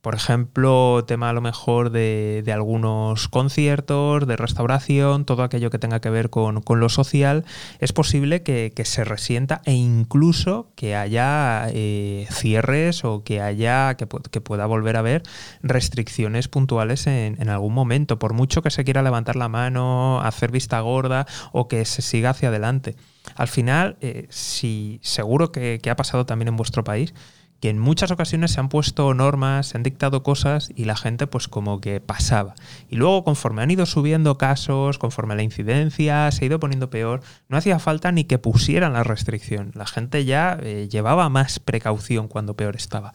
Por 0.00 0.14
ejemplo, 0.14 1.04
tema 1.06 1.28
a 1.28 1.32
lo 1.34 1.42
mejor 1.42 1.90
de, 1.90 2.42
algunos 2.52 3.28
conciertos, 3.28 4.26
de 4.26 4.36
restauración, 4.36 5.26
todo 5.26 5.42
aquello 5.42 5.68
que 5.68 5.78
tenga 5.78 6.00
que 6.00 6.08
ver 6.08 6.30
con, 6.30 6.62
lo 6.66 6.88
social, 6.88 7.44
es 7.80 7.92
posible 7.92 8.42
que, 8.42 8.72
se 8.84 9.04
resienta 9.04 9.60
e 9.66 9.74
incluso 9.74 10.72
que 10.74 10.96
haya 10.96 11.66
eh, 11.68 12.26
cierres 12.30 13.04
o 13.04 13.22
que 13.24 13.42
haya 13.42 13.94
que, 13.94 14.06
pueda 14.06 14.64
volver 14.64 14.96
a 14.96 15.00
haber 15.00 15.22
restricciones 15.62 16.48
puntuales 16.48 17.06
en, 17.06 17.48
algún 17.50 17.74
momento, 17.74 18.18
por 18.18 18.32
mucho 18.32 18.62
que 18.62 18.70
se 18.70 18.84
quiera 18.84 19.02
levantar 19.02 19.36
la 19.36 19.48
mano, 19.48 20.22
hacer 20.22 20.50
vista 20.50 20.80
gorda 20.80 21.26
o 21.52 21.68
que 21.68 21.84
se 21.84 22.00
siga 22.00 22.30
hacia 22.30 22.48
adelante. 22.48 22.96
Al 23.34 23.48
final, 23.48 23.98
eh, 24.00 24.26
si 24.30 24.98
seguro 25.02 25.52
que 25.52 25.80
ha 25.90 25.96
pasado 25.96 26.24
también 26.24 26.48
en 26.48 26.56
vuestro 26.56 26.84
país, 26.84 27.12
que 27.60 27.68
en 27.68 27.78
muchas 27.78 28.10
ocasiones 28.10 28.52
se 28.52 28.60
han 28.60 28.68
puesto 28.68 29.12
normas, 29.12 29.68
se 29.68 29.76
han 29.76 29.82
dictado 29.82 30.22
cosas 30.22 30.70
y 30.74 30.86
la 30.86 30.96
gente 30.96 31.26
pues 31.26 31.46
como 31.46 31.80
que 31.80 32.00
pasaba. 32.00 32.54
Y 32.88 32.96
luego 32.96 33.22
conforme 33.22 33.62
han 33.62 33.70
ido 33.70 33.86
subiendo 33.86 34.38
casos, 34.38 34.98
conforme 34.98 35.36
la 35.36 35.42
incidencia 35.42 36.30
se 36.30 36.44
ha 36.44 36.46
ido 36.46 36.58
poniendo 36.58 36.90
peor, 36.90 37.20
no 37.48 37.58
hacía 37.58 37.78
falta 37.78 38.12
ni 38.12 38.24
que 38.24 38.38
pusieran 38.38 38.94
la 38.94 39.04
restricción. 39.04 39.72
La 39.74 39.86
gente 39.86 40.24
ya 40.24 40.58
eh, 40.62 40.88
llevaba 40.90 41.28
más 41.28 41.58
precaución 41.58 42.28
cuando 42.28 42.56
peor 42.56 42.76
estaba. 42.76 43.12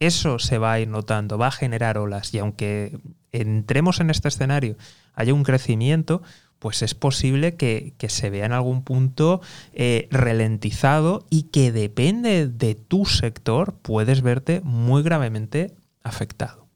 Eso 0.00 0.40
se 0.40 0.58
va 0.58 0.72
a 0.72 0.80
ir 0.80 0.88
notando, 0.88 1.38
va 1.38 1.46
a 1.46 1.52
generar 1.52 1.98
olas 1.98 2.34
y 2.34 2.38
aunque 2.38 2.98
entremos 3.30 4.00
en 4.00 4.10
este 4.10 4.28
escenario, 4.28 4.76
haya 5.14 5.34
un 5.34 5.44
crecimiento, 5.44 6.22
pues 6.64 6.80
es 6.80 6.94
posible 6.94 7.56
que, 7.56 7.92
se 8.08 8.30
vea 8.30 8.46
en 8.46 8.54
algún 8.54 8.84
punto 8.84 9.42
eh, 9.74 10.08
ralentizado 10.10 11.26
y 11.28 11.42
que 11.42 11.72
depende 11.72 12.48
de 12.48 12.74
tu 12.74 13.04
sector 13.04 13.74
puedes 13.82 14.22
verte 14.22 14.62
muy 14.64 15.02
gravemente 15.02 15.74
afectado. 16.02 16.66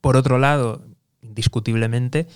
Por 0.00 0.16
otro 0.16 0.38
lado, 0.38 0.84
indiscutiblemente, 1.22 2.28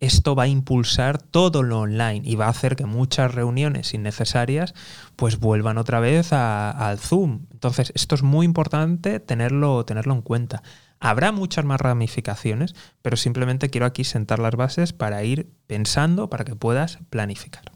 esto 0.00 0.34
va 0.34 0.42
a 0.42 0.48
impulsar 0.48 1.16
todo 1.16 1.62
lo 1.62 1.80
online 1.80 2.20
y 2.24 2.34
va 2.34 2.44
a 2.44 2.50
hacer 2.50 2.76
que 2.76 2.84
muchas 2.84 3.34
reuniones 3.34 3.94
innecesarias 3.94 4.74
pues 5.16 5.40
vuelvan 5.40 5.78
otra 5.78 5.98
vez 5.98 6.34
al 6.34 6.98
Zoom. 6.98 7.46
Entonces, 7.52 7.90
esto 7.94 8.14
es 8.14 8.22
muy 8.22 8.44
importante 8.44 9.18
tenerlo, 9.18 9.82
tenerlo 9.86 10.12
en 10.12 10.20
cuenta. 10.20 10.62
Habrá 11.00 11.32
muchas 11.32 11.64
más 11.64 11.80
ramificaciones, 11.80 12.74
pero 13.02 13.16
simplemente 13.16 13.68
quiero 13.70 13.86
aquí 13.86 14.04
sentar 14.04 14.38
las 14.38 14.56
bases 14.56 14.92
para 14.92 15.22
ir 15.24 15.50
pensando, 15.66 16.30
para 16.30 16.44
que 16.44 16.56
puedas 16.56 16.98
planificar. 17.10 17.72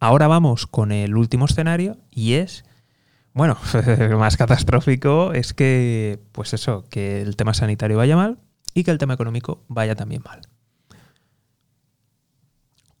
Ahora 0.00 0.26
vamos 0.26 0.66
con 0.66 0.90
el 0.90 1.16
último 1.16 1.44
escenario 1.44 1.98
y 2.10 2.34
es, 2.34 2.64
bueno, 3.34 3.56
más 4.18 4.36
catastrófico 4.36 5.32
es 5.32 5.54
que, 5.54 6.18
pues 6.32 6.54
eso, 6.54 6.84
que 6.90 7.22
el 7.22 7.36
tema 7.36 7.54
sanitario 7.54 7.98
vaya 7.98 8.16
mal 8.16 8.38
y 8.74 8.82
que 8.82 8.90
el 8.90 8.98
tema 8.98 9.14
económico 9.14 9.62
vaya 9.68 9.94
también 9.94 10.22
mal. 10.24 10.40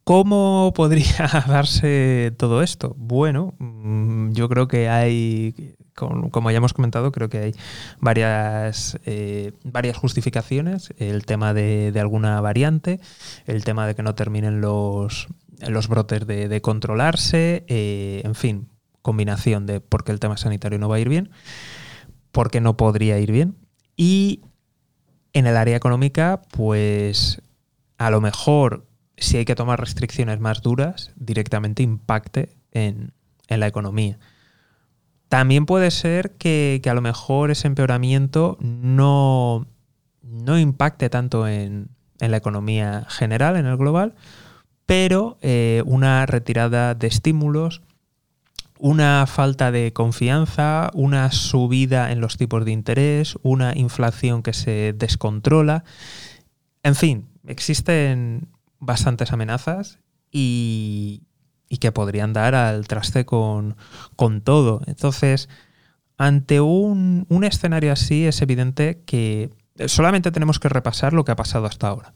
¿Cómo 0.04 0.72
podría 0.74 1.28
darse 1.48 2.34
todo 2.36 2.62
esto? 2.62 2.94
Bueno, 2.98 3.54
mm, 3.58 4.32
yo 4.32 4.48
creo 4.48 4.68
que 4.68 4.88
hay 4.88 5.74
como 5.94 6.50
ya 6.50 6.56
hemos 6.56 6.72
comentado, 6.72 7.12
creo 7.12 7.28
que 7.28 7.38
hay 7.38 7.54
varias, 8.00 8.98
eh, 9.04 9.52
varias 9.64 9.96
justificaciones. 9.96 10.92
El 10.98 11.26
tema 11.26 11.54
de, 11.54 11.92
alguna 12.00 12.40
variante, 12.40 13.00
el 13.46 13.64
tema 13.64 13.86
de 13.86 13.94
que 13.94 14.02
no 14.02 14.14
terminen 14.14 14.60
los, 14.60 15.28
los 15.68 15.88
brotes 15.88 16.26
de, 16.26 16.60
controlarse, 16.62 17.64
eh, 17.68 18.22
en 18.24 18.34
fin, 18.34 18.68
combinación 19.02 19.66
de 19.66 19.80
por 19.80 20.04
qué 20.04 20.12
el 20.12 20.20
tema 20.20 20.36
sanitario 20.36 20.78
no 20.78 20.88
va 20.88 20.96
a 20.96 21.00
ir 21.00 21.08
bien, 21.08 21.30
por 22.30 22.50
qué 22.50 22.60
no 22.60 22.76
podría 22.76 23.18
ir 23.18 23.32
bien. 23.32 23.56
Y 23.96 24.40
en 25.32 25.46
el 25.46 25.56
área 25.56 25.76
económica, 25.76 26.42
pues 26.50 27.42
a 27.98 28.10
lo 28.10 28.20
mejor 28.20 28.86
si 29.16 29.36
hay 29.36 29.44
que 29.44 29.54
tomar 29.54 29.78
restricciones 29.78 30.40
más 30.40 30.62
duras, 30.62 31.12
directamente 31.16 31.82
impacte 31.82 32.56
en, 32.72 33.12
en 33.48 33.60
la 33.60 33.66
economía. 33.66 34.18
También 35.32 35.64
puede 35.64 35.90
ser 35.90 36.32
que, 36.32 36.82
a 36.84 36.92
lo 36.92 37.00
mejor 37.00 37.50
ese 37.50 37.66
empeoramiento 37.66 38.58
no, 38.60 39.66
no 40.20 40.58
impacte 40.58 41.08
tanto 41.08 41.48
en, 41.48 41.88
la 42.18 42.36
economía 42.36 43.06
general, 43.08 43.56
en 43.56 43.64
el 43.64 43.78
global, 43.78 44.14
pero 44.84 45.38
eh, 45.40 45.82
una 45.86 46.26
retirada 46.26 46.94
de 46.94 47.06
estímulos, 47.06 47.80
una 48.78 49.26
falta 49.26 49.72
de 49.72 49.94
confianza, 49.94 50.90
una 50.92 51.32
subida 51.32 52.12
en 52.12 52.20
los 52.20 52.36
tipos 52.36 52.66
de 52.66 52.72
interés, 52.72 53.38
una 53.42 53.72
inflación 53.74 54.42
que 54.42 54.52
se 54.52 54.92
descontrola. 54.92 55.82
En 56.82 56.94
fin, 56.94 57.26
existen 57.46 58.48
bastantes 58.80 59.32
amenazas 59.32 59.98
y, 60.30 61.22
y 61.72 61.78
que 61.78 61.90
podrían 61.90 62.34
dar 62.34 62.54
al 62.54 62.86
traste 62.86 63.24
con, 63.24 63.76
todo. 64.44 64.82
Entonces, 64.86 65.48
ante 66.18 66.60
un, 66.60 67.26
escenario 67.44 67.94
así 67.94 68.26
es 68.26 68.42
evidente 68.42 69.00
que 69.06 69.48
solamente 69.86 70.30
tenemos 70.30 70.58
que 70.58 70.68
repasar 70.68 71.14
lo 71.14 71.24
que 71.24 71.32
ha 71.32 71.36
pasado 71.36 71.64
hasta 71.64 71.88
ahora. 71.88 72.12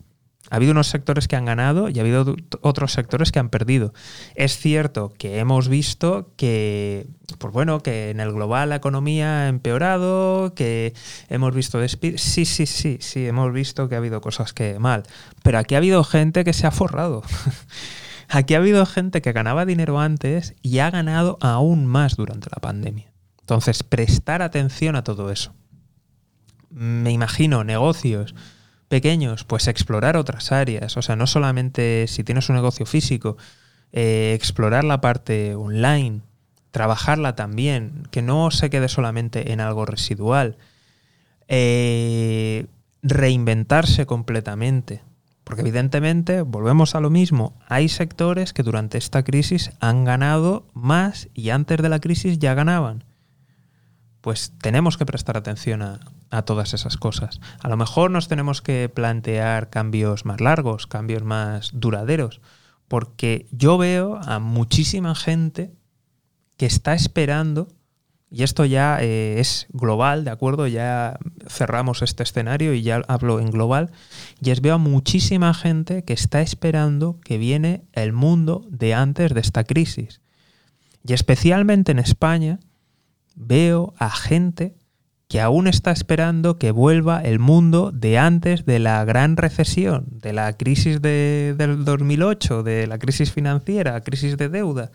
Ha 0.51 0.57
habido 0.57 0.73
unos 0.73 0.89
sectores 0.89 1.27
que 1.27 1.37
han 1.37 1.47
ganado 1.47 1.89
y 1.89 1.99
ha 1.99 2.03
habido 2.03 2.37
otros 2.61 2.93
sectores 2.93 3.33
que 3.33 3.39
han 3.39 3.49
perdido. 3.49 3.95
Es 4.35 4.59
cierto 4.59 5.15
que 5.17 5.39
hemos 5.39 5.71
visto 5.71 6.35
que, 6.37 7.07
pues 7.39 7.51
bueno, 7.55 7.81
que 7.81 8.11
en 8.11 8.21
el 8.21 8.33
global 8.33 8.69
la 8.69 8.77
economía 8.77 9.45
ha 9.45 9.49
empeorado, 9.49 10.53
que 10.55 10.93
hemos 11.31 11.55
visto 11.55 11.81
despidos. 11.81 12.21
Sí, 12.21 12.45
sí, 12.45 12.67
sí, 12.67 12.99
sí, 13.01 13.27
hemos 13.27 13.51
visto 13.55 13.89
que 13.89 13.95
ha 13.95 13.99
habido 13.99 14.21
cosas 14.21 14.53
que 14.53 14.79
mal. 14.79 15.05
Pero 15.43 15.59
aquí 15.59 15.77
ha 15.77 15.79
habido 15.79 16.05
gente 16.05 16.45
que 16.45 16.53
se 16.53 16.67
ha 16.67 16.71
forrado. 16.71 17.23
Aquí 18.29 18.55
ha 18.55 18.59
habido 18.59 18.85
gente 18.87 19.23
que 19.23 19.33
ganaba 19.33 19.65
dinero 19.65 20.01
antes 20.01 20.55
y 20.63 20.79
ha 20.79 20.91
ganado 20.91 21.39
aún 21.41 21.87
más 21.87 22.17
durante 22.17 22.49
la 22.51 22.61
pandemia. 22.61 23.13
Entonces, 23.41 23.83
prestar 23.83 24.43
atención 24.43 24.97
a 24.97 25.05
todo 25.05 25.31
eso. 25.31 25.55
Me 26.71 27.13
imagino 27.13 27.63
negocios 27.63 28.35
pequeños, 28.89 29.45
pues 29.45 29.69
explorar 29.69 30.17
otras 30.17 30.53
áreas. 30.53 30.97
O 30.97 31.03
sea, 31.03 31.17
no 31.17 31.27
solamente 31.27 32.07
si 32.09 32.25
tienes 32.25 32.49
un 32.49 32.57
negocio 32.57 32.87
físico, 32.87 33.37
eh, 33.93 34.33
explorar 34.35 34.85
la 34.85 35.01
parte 35.01 35.55
online, 35.55 36.23
trabajarla 36.71 37.37
también, 37.37 38.09
que 38.11 38.23
no 38.23 38.51
se 38.51 38.69
quede 38.71 38.89
solamente 38.89 39.53
en 39.53 39.61
algo 39.61 39.87
residual. 39.87 40.57
Eh, 41.49 42.67
reinventarse 43.03 44.07
completamente. 44.07 45.03
Porque 45.47 45.63
evidentemente, 45.63 46.43
volvemos 46.43 46.97
a 46.97 47.01
lo 47.01 47.09
mismo, 47.09 47.57
hay 47.69 47.89
sectores 47.89 48.53
que 48.53 48.65
durante 48.65 48.99
esta 48.99 49.23
crisis 49.23 49.71
han 49.79 50.05
ganado 50.05 50.67
más 50.75 51.29
y 51.35 51.51
antes 51.51 51.81
de 51.81 51.89
la 51.89 52.01
crisis 52.01 52.41
ya 52.41 52.55
ganaban. 52.55 53.05
Pues 54.23 54.55
tenemos 54.61 54.99
que 54.99 55.07
prestar 55.07 55.37
atención 55.37 55.83
a, 55.83 56.01
todas 56.45 56.75
esas 56.75 56.97
cosas. 56.97 57.39
A 57.63 57.69
lo 57.69 57.77
mejor 57.77 58.11
nos 58.11 58.27
tenemos 58.27 58.61
que 58.61 58.89
plantear 58.89 59.71
cambios 59.71 60.25
más 60.25 60.41
largos, 60.41 60.89
cambios 60.89 61.23
más 61.23 61.71
duraderos, 61.73 62.41
porque 62.89 63.47
yo 63.53 63.79
veo 63.79 64.17
a 64.25 64.41
muchísima 64.41 65.15
gente 65.15 65.73
que 66.57 66.67
está 66.67 66.93
esperando 66.93 67.69
y 68.31 68.43
esto 68.43 68.65
ya 68.65 68.99
eh, 69.01 69.37
es 69.39 69.67
global, 69.71 70.25
¿de 70.25 70.31
acuerdo? 70.31 70.67
Ya 70.67 71.19
cerramos 71.49 72.03
este 72.03 72.25
escenario 72.25 72.75
y 72.75 72.83
ya 72.83 73.03
hablo 73.07 73.39
en 73.39 73.51
global. 73.51 73.93
Y 74.41 74.51
es 74.51 74.61
veo 74.61 74.75
a 74.75 74.79
muchísima 74.79 75.55
gente 75.55 76.05
que 76.05 76.13
está 76.13 76.41
esperando 76.41 77.21
que 77.25 77.39
viene 77.39 77.85
el 77.93 78.13
mundo 78.13 78.67
de 78.69 78.95
antes 78.95 79.33
de 79.33 79.41
esta 79.41 79.63
crisis. 79.63 80.21
Y 81.07 81.13
especialmente 81.13 81.93
en 81.93 82.01
España 82.01 82.59
veo 83.37 83.95
a 83.97 84.11
gente 84.11 84.75
que 85.29 85.41
aún 85.41 85.69
está 85.69 85.93
esperando 85.93 86.59
que 86.59 86.73
vuelva 86.73 87.21
el 87.21 87.39
mundo 87.39 87.93
de 87.93 88.19
antes 88.19 88.65
de 88.65 88.81
la 88.81 89.05
gran 89.05 89.37
recesión, 89.37 90.07
de 90.11 90.33
la 90.33 90.57
crisis 90.57 91.01
de, 91.01 91.55
del 91.57 91.85
2008, 91.85 92.63
de 92.65 92.87
la 92.87 92.99
crisis 92.99 93.33
financiera, 93.33 94.01
crisis 94.03 94.37
de 94.37 94.49
deuda. 94.49 94.91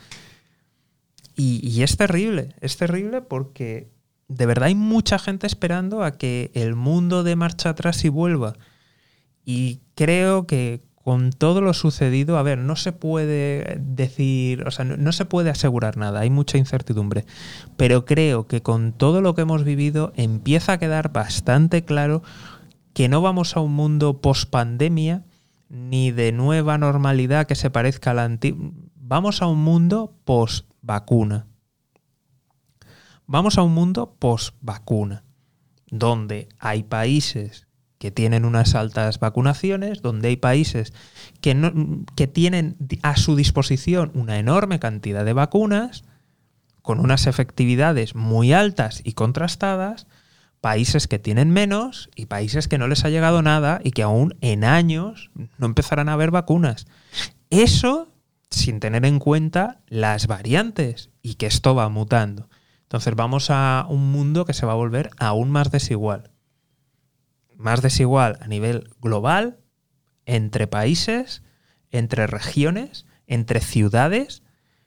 Y, 1.44 1.82
es 1.82 1.98
terrible, 1.98 2.50
es 2.62 2.78
terrible 2.78 3.22
porque 3.22 3.90
de 4.28 4.46
verdad 4.46 4.68
hay 4.68 4.76
mucha 4.76 5.18
gente 5.18 5.48
esperando 5.48 6.04
a 6.04 6.12
que 6.12 6.52
el 6.54 6.76
mundo 6.76 7.24
de 7.24 7.36
marcha 7.36 7.70
atrás 7.70 8.06
y 8.06 8.10
vuelva. 8.10 8.54
Y 9.44 9.80
creo 9.96 10.46
que 10.46 10.84
con 11.04 11.32
todo 11.32 11.62
lo 11.62 11.74
sucedido, 11.74 12.38
a 12.38 12.44
ver, 12.44 12.60
no 12.60 12.76
se 12.76 12.92
puede 12.92 13.80
decir, 13.82 14.68
o 14.68 14.72
sea, 14.72 14.86
no, 14.86 15.12
se 15.12 15.26
puede 15.26 15.50
asegurar 15.50 15.98
nada, 15.98 16.20
hay 16.20 16.30
mucha 16.30 16.60
incertidumbre, 16.60 17.26
pero 17.76 18.06
creo 18.06 18.46
que 18.46 18.62
con 18.62 18.94
todo 18.94 19.20
lo 19.20 19.34
que 19.34 19.42
hemos 19.42 19.64
vivido 19.64 20.14
empieza 20.16 20.74
a 20.74 20.78
quedar 20.78 21.12
bastante 21.12 21.84
claro 21.84 22.22
que 22.94 23.10
no 23.10 23.20
vamos 23.24 23.58
a 23.58 23.62
un 23.62 23.74
mundo 23.74 24.22
post 24.22 24.48
pandemia 24.48 25.24
ni 25.70 26.12
de 26.12 26.34
nueva 26.34 26.78
normalidad 26.78 27.48
que 27.48 27.56
se 27.56 27.72
parezca 27.72 28.12
a 28.12 28.14
la 28.14 28.26
antigua. 28.26 28.70
Vamos 28.96 29.42
a 29.42 29.48
un 29.48 29.64
mundo 29.64 30.14
post-vacuna. 30.82 31.48
Vamos 33.28 33.58
a 33.58 33.64
un 33.64 33.74
mundo 33.74 34.16
post-vacuna, 34.20 35.24
donde 35.90 36.50
hay 36.60 36.84
países 36.84 37.68
que 37.98 38.12
tienen 38.12 38.46
unas 38.46 38.76
altas 38.76 39.20
vacunaciones, 39.20 40.02
donde 40.02 40.30
hay 40.30 40.36
países 40.36 40.92
que, 41.40 41.54
no, 41.54 41.72
que 42.16 42.28
tienen 42.28 42.76
a 43.04 43.16
su 43.16 43.36
disposición 43.36 44.12
una 44.16 44.40
enorme 44.40 44.80
cantidad 44.80 45.24
de 45.24 45.34
vacunas, 45.34 46.04
con 46.82 47.00
unas 47.00 47.28
efectividades 47.28 48.16
muy 48.16 48.54
altas 48.54 49.02
y 49.04 49.14
contrastadas, 49.14 50.08
países 50.62 51.08
que 51.08 51.20
tienen 51.20 51.52
menos 51.52 52.10
y 52.16 52.26
países 52.26 52.68
que 52.68 52.80
no 52.80 52.88
les 52.88 53.06
ha 53.06 53.10
llegado 53.10 53.44
nada 53.44 53.82
y 53.84 53.92
que 53.92 54.02
aún 54.02 54.36
en 54.42 54.64
años 54.64 55.30
no 55.58 55.68
empezarán 55.68 56.10
a 56.10 56.14
haber 56.14 56.32
vacunas. 56.32 56.88
Eso 57.52 58.11
sin 58.52 58.80
tener 58.80 59.06
en 59.06 59.20
cuenta 59.20 59.82
las 59.88 60.28
variantes 60.28 61.10
y 61.22 61.36
que 61.36 61.48
esto 61.48 61.74
va 61.74 61.90
mutando. 61.90 62.50
Entonces 62.84 63.16
vamos 63.16 63.50
a 63.50 63.86
un 63.90 64.12
mundo 64.12 64.46
que 64.46 64.54
se 64.54 64.66
va 64.66 64.74
a 64.74 64.76
volver 64.76 65.10
aún 65.18 65.50
más 65.50 65.72
desigual. 65.72 66.32
Más 67.56 67.82
desigual 67.82 68.38
a 68.42 68.48
nivel 68.48 68.90
global, 69.02 69.60
entre 70.26 70.68
países, 70.68 71.42
entre 71.90 72.28
regiones, 72.28 73.06
entre 73.28 73.62
ciudades, 73.62 74.44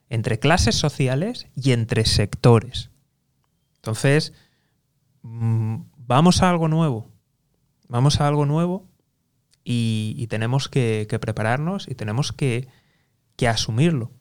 entre 0.08 0.38
clases 0.38 0.76
sociales 0.76 1.48
y 1.56 1.72
entre 1.72 2.04
sectores. 2.04 2.90
Entonces, 3.76 4.32
Mm, 5.24 5.86
vamos 5.96 6.42
a 6.42 6.50
algo 6.50 6.68
nuevo. 6.68 7.10
Vamos 7.88 8.20
a 8.20 8.28
algo 8.28 8.44
nuevo 8.44 8.86
y, 9.64 10.26
tenemos 10.28 10.68
que, 10.68 11.08
prepararnos 11.20 11.88
y 11.88 11.94
tenemos 11.94 12.32
que, 12.32 12.68
que 13.36 13.48
asumirlo. 13.48 14.12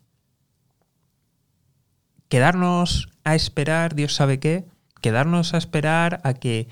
Quedarnos 2.29 3.09
a 3.23 3.35
esperar, 3.35 3.95
Dios 3.95 4.13
sabe 4.13 4.39
qué, 4.39 4.65
quedarnos 5.01 5.53
a 5.53 5.57
esperar 5.57 6.19
a 6.23 6.33
que 6.33 6.67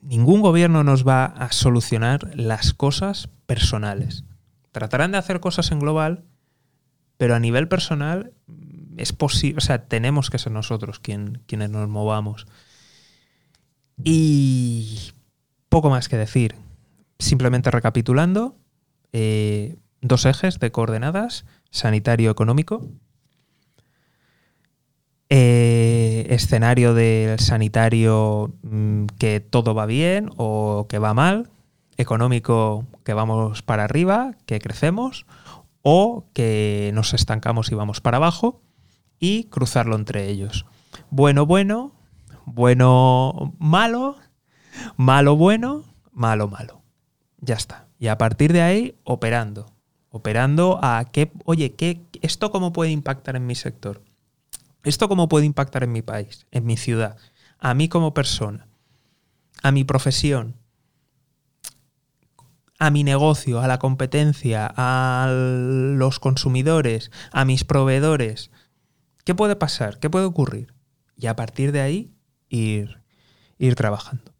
ningún 0.00 0.40
gobierno 0.42 0.84
nos 0.84 1.06
va 1.06 1.24
a 1.24 1.52
solucionar 1.52 2.30
las 2.34 2.74
cosas 2.74 3.28
personales. 3.46 4.24
Tratarán 4.70 5.12
de 5.12 5.18
hacer 5.18 5.40
cosas 5.40 5.70
en 5.72 5.80
global, 5.80 6.24
pero 7.16 7.34
a 7.34 7.40
nivel 7.40 7.68
personal 7.68 8.32
es 8.96 9.12
posible, 9.12 9.58
o 9.58 9.60
sea, 9.60 9.86
tenemos 9.86 10.30
que 10.30 10.38
ser 10.38 10.52
nosotros 10.52 11.00
quienes 11.00 11.70
nos 11.70 11.88
movamos. 11.88 12.46
Y 14.04 15.12
poco 15.68 15.90
más 15.90 16.08
que 16.08 16.16
decir. 16.16 16.54
Simplemente 17.18 17.70
recapitulando, 17.70 18.56
eh, 19.12 19.76
dos 20.02 20.26
ejes 20.26 20.58
de 20.58 20.70
coordenadas, 20.70 21.46
sanitario-económico, 21.70 22.86
eh, 25.30 26.26
escenario 26.28 26.92
del 26.92 27.38
sanitario 27.38 28.52
mm, 28.62 29.06
que 29.18 29.40
todo 29.40 29.74
va 29.74 29.86
bien 29.86 30.28
o 30.36 30.86
que 30.88 30.98
va 30.98 31.14
mal, 31.14 31.48
económico 31.96 32.84
que 33.04 33.14
vamos 33.14 33.62
para 33.62 33.84
arriba, 33.84 34.32
que 34.44 34.58
crecemos, 34.58 35.24
o 35.80 36.26
que 36.34 36.90
nos 36.94 37.14
estancamos 37.14 37.72
y 37.72 37.74
vamos 37.74 38.00
para 38.00 38.18
abajo, 38.18 38.60
y 39.18 39.44
cruzarlo 39.44 39.96
entre 39.96 40.28
ellos. 40.28 40.66
Bueno, 41.10 41.46
bueno, 41.46 41.92
bueno, 42.44 43.54
malo, 43.58 44.16
malo, 44.96 45.36
bueno, 45.36 45.84
malo, 46.12 46.48
malo. 46.48 46.82
Ya 47.38 47.54
está. 47.54 47.86
Y 47.98 48.08
a 48.08 48.18
partir 48.18 48.52
de 48.52 48.62
ahí, 48.62 48.98
operando. 49.04 49.71
Operando 50.12 50.78
a 50.82 51.04
qué, 51.10 51.32
oye, 51.44 51.74
¿qué, 51.74 52.02
¿esto 52.20 52.52
cómo 52.52 52.72
puede 52.72 52.90
impactar 52.90 53.34
en 53.34 53.46
mi 53.46 53.56
sector? 53.56 54.02
¿Esto 54.84 55.08
cómo 55.08 55.28
puede 55.28 55.46
impactar 55.46 55.82
en 55.82 55.92
mi 55.92 56.02
país, 56.02 56.46
en 56.52 56.64
mi 56.64 56.76
ciudad? 56.76 57.16
A 57.58 57.74
mí 57.74 57.88
como 57.88 58.14
persona, 58.14 58.68
a 59.62 59.72
mi 59.72 59.84
profesión, 59.84 60.56
a 62.78 62.90
mi 62.90 63.04
negocio, 63.04 63.60
a 63.60 63.68
la 63.68 63.78
competencia, 63.78 64.72
a 64.76 65.28
los 65.30 66.18
consumidores, 66.18 67.10
a 67.30 67.44
mis 67.44 67.64
proveedores. 67.64 68.50
¿Qué 69.24 69.34
puede 69.34 69.56
pasar? 69.56 69.98
¿Qué 69.98 70.10
puede 70.10 70.24
ocurrir? 70.26 70.74
Y 71.16 71.28
a 71.28 71.36
partir 71.36 71.72
de 71.72 71.80
ahí 71.80 72.12
ir, 72.48 73.00
ir 73.58 73.76
trabajando. 73.76 74.32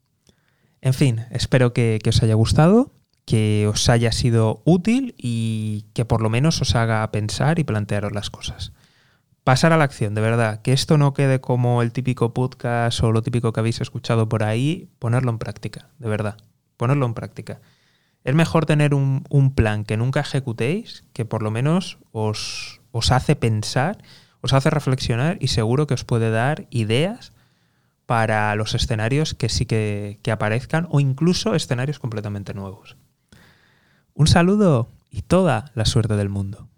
En 0.80 0.92
fin, 0.92 1.24
espero 1.30 1.72
que, 1.72 2.00
os 2.04 2.22
haya 2.22 2.34
gustado, 2.34 2.92
que 3.24 3.66
os 3.68 3.88
haya 3.88 4.12
sido 4.12 4.62
útil 4.64 5.14
y 5.16 5.86
que 5.94 6.04
por 6.04 6.20
lo 6.22 6.30
menos 6.30 6.60
os 6.60 6.74
haga 6.74 7.10
pensar 7.12 7.58
y 7.58 7.64
plantearos 7.64 8.12
las 8.12 8.30
cosas. 8.30 8.72
Pasar 9.44 9.72
a 9.72 9.76
la 9.76 9.84
acción, 9.84 10.14
de 10.14 10.20
verdad, 10.20 10.62
que 10.62 10.72
esto 10.72 10.98
no 10.98 11.14
quede 11.14 11.40
como 11.40 11.82
el 11.82 11.92
típico 11.92 12.32
podcast 12.32 13.02
o 13.02 13.10
lo 13.10 13.22
típico 13.22 13.52
que 13.52 13.60
habéis 13.60 13.80
escuchado 13.80 14.28
por 14.28 14.44
ahí, 14.44 14.88
ponerlo 15.00 15.30
en 15.30 15.38
práctica, 15.38 15.88
de 15.98 16.08
verdad, 16.08 16.36
ponerlo 16.76 17.06
en 17.06 17.14
práctica. 17.14 17.60
Es 18.22 18.36
mejor 18.36 18.66
tener 18.66 18.94
un, 18.94 19.52
plan 19.56 19.84
que 19.84 19.96
nunca 19.96 20.20
ejecutéis, 20.20 21.04
que 21.12 21.24
por 21.24 21.42
lo 21.42 21.50
menos 21.50 21.98
os, 22.12 22.80
hace 23.10 23.34
pensar, 23.34 23.98
os 24.42 24.52
hace 24.52 24.70
reflexionar 24.70 25.38
y 25.40 25.48
seguro 25.48 25.88
que 25.88 25.94
os 25.94 26.04
puede 26.04 26.30
dar 26.30 26.68
ideas 26.70 27.32
para 28.06 28.54
los 28.54 28.74
escenarios 28.74 29.34
que 29.34 29.48
sí 29.48 29.66
que 29.66 30.20
aparezcan 30.30 30.86
o 30.90 31.00
incluso 31.00 31.56
escenarios 31.56 31.98
completamente 31.98 32.54
nuevos. 32.54 32.96
Un 34.14 34.26
saludo 34.26 34.88
y 35.10 35.22
toda 35.22 35.70
la 35.74 35.84
suerte 35.84 36.16
del 36.16 36.28
mundo. 36.28 36.68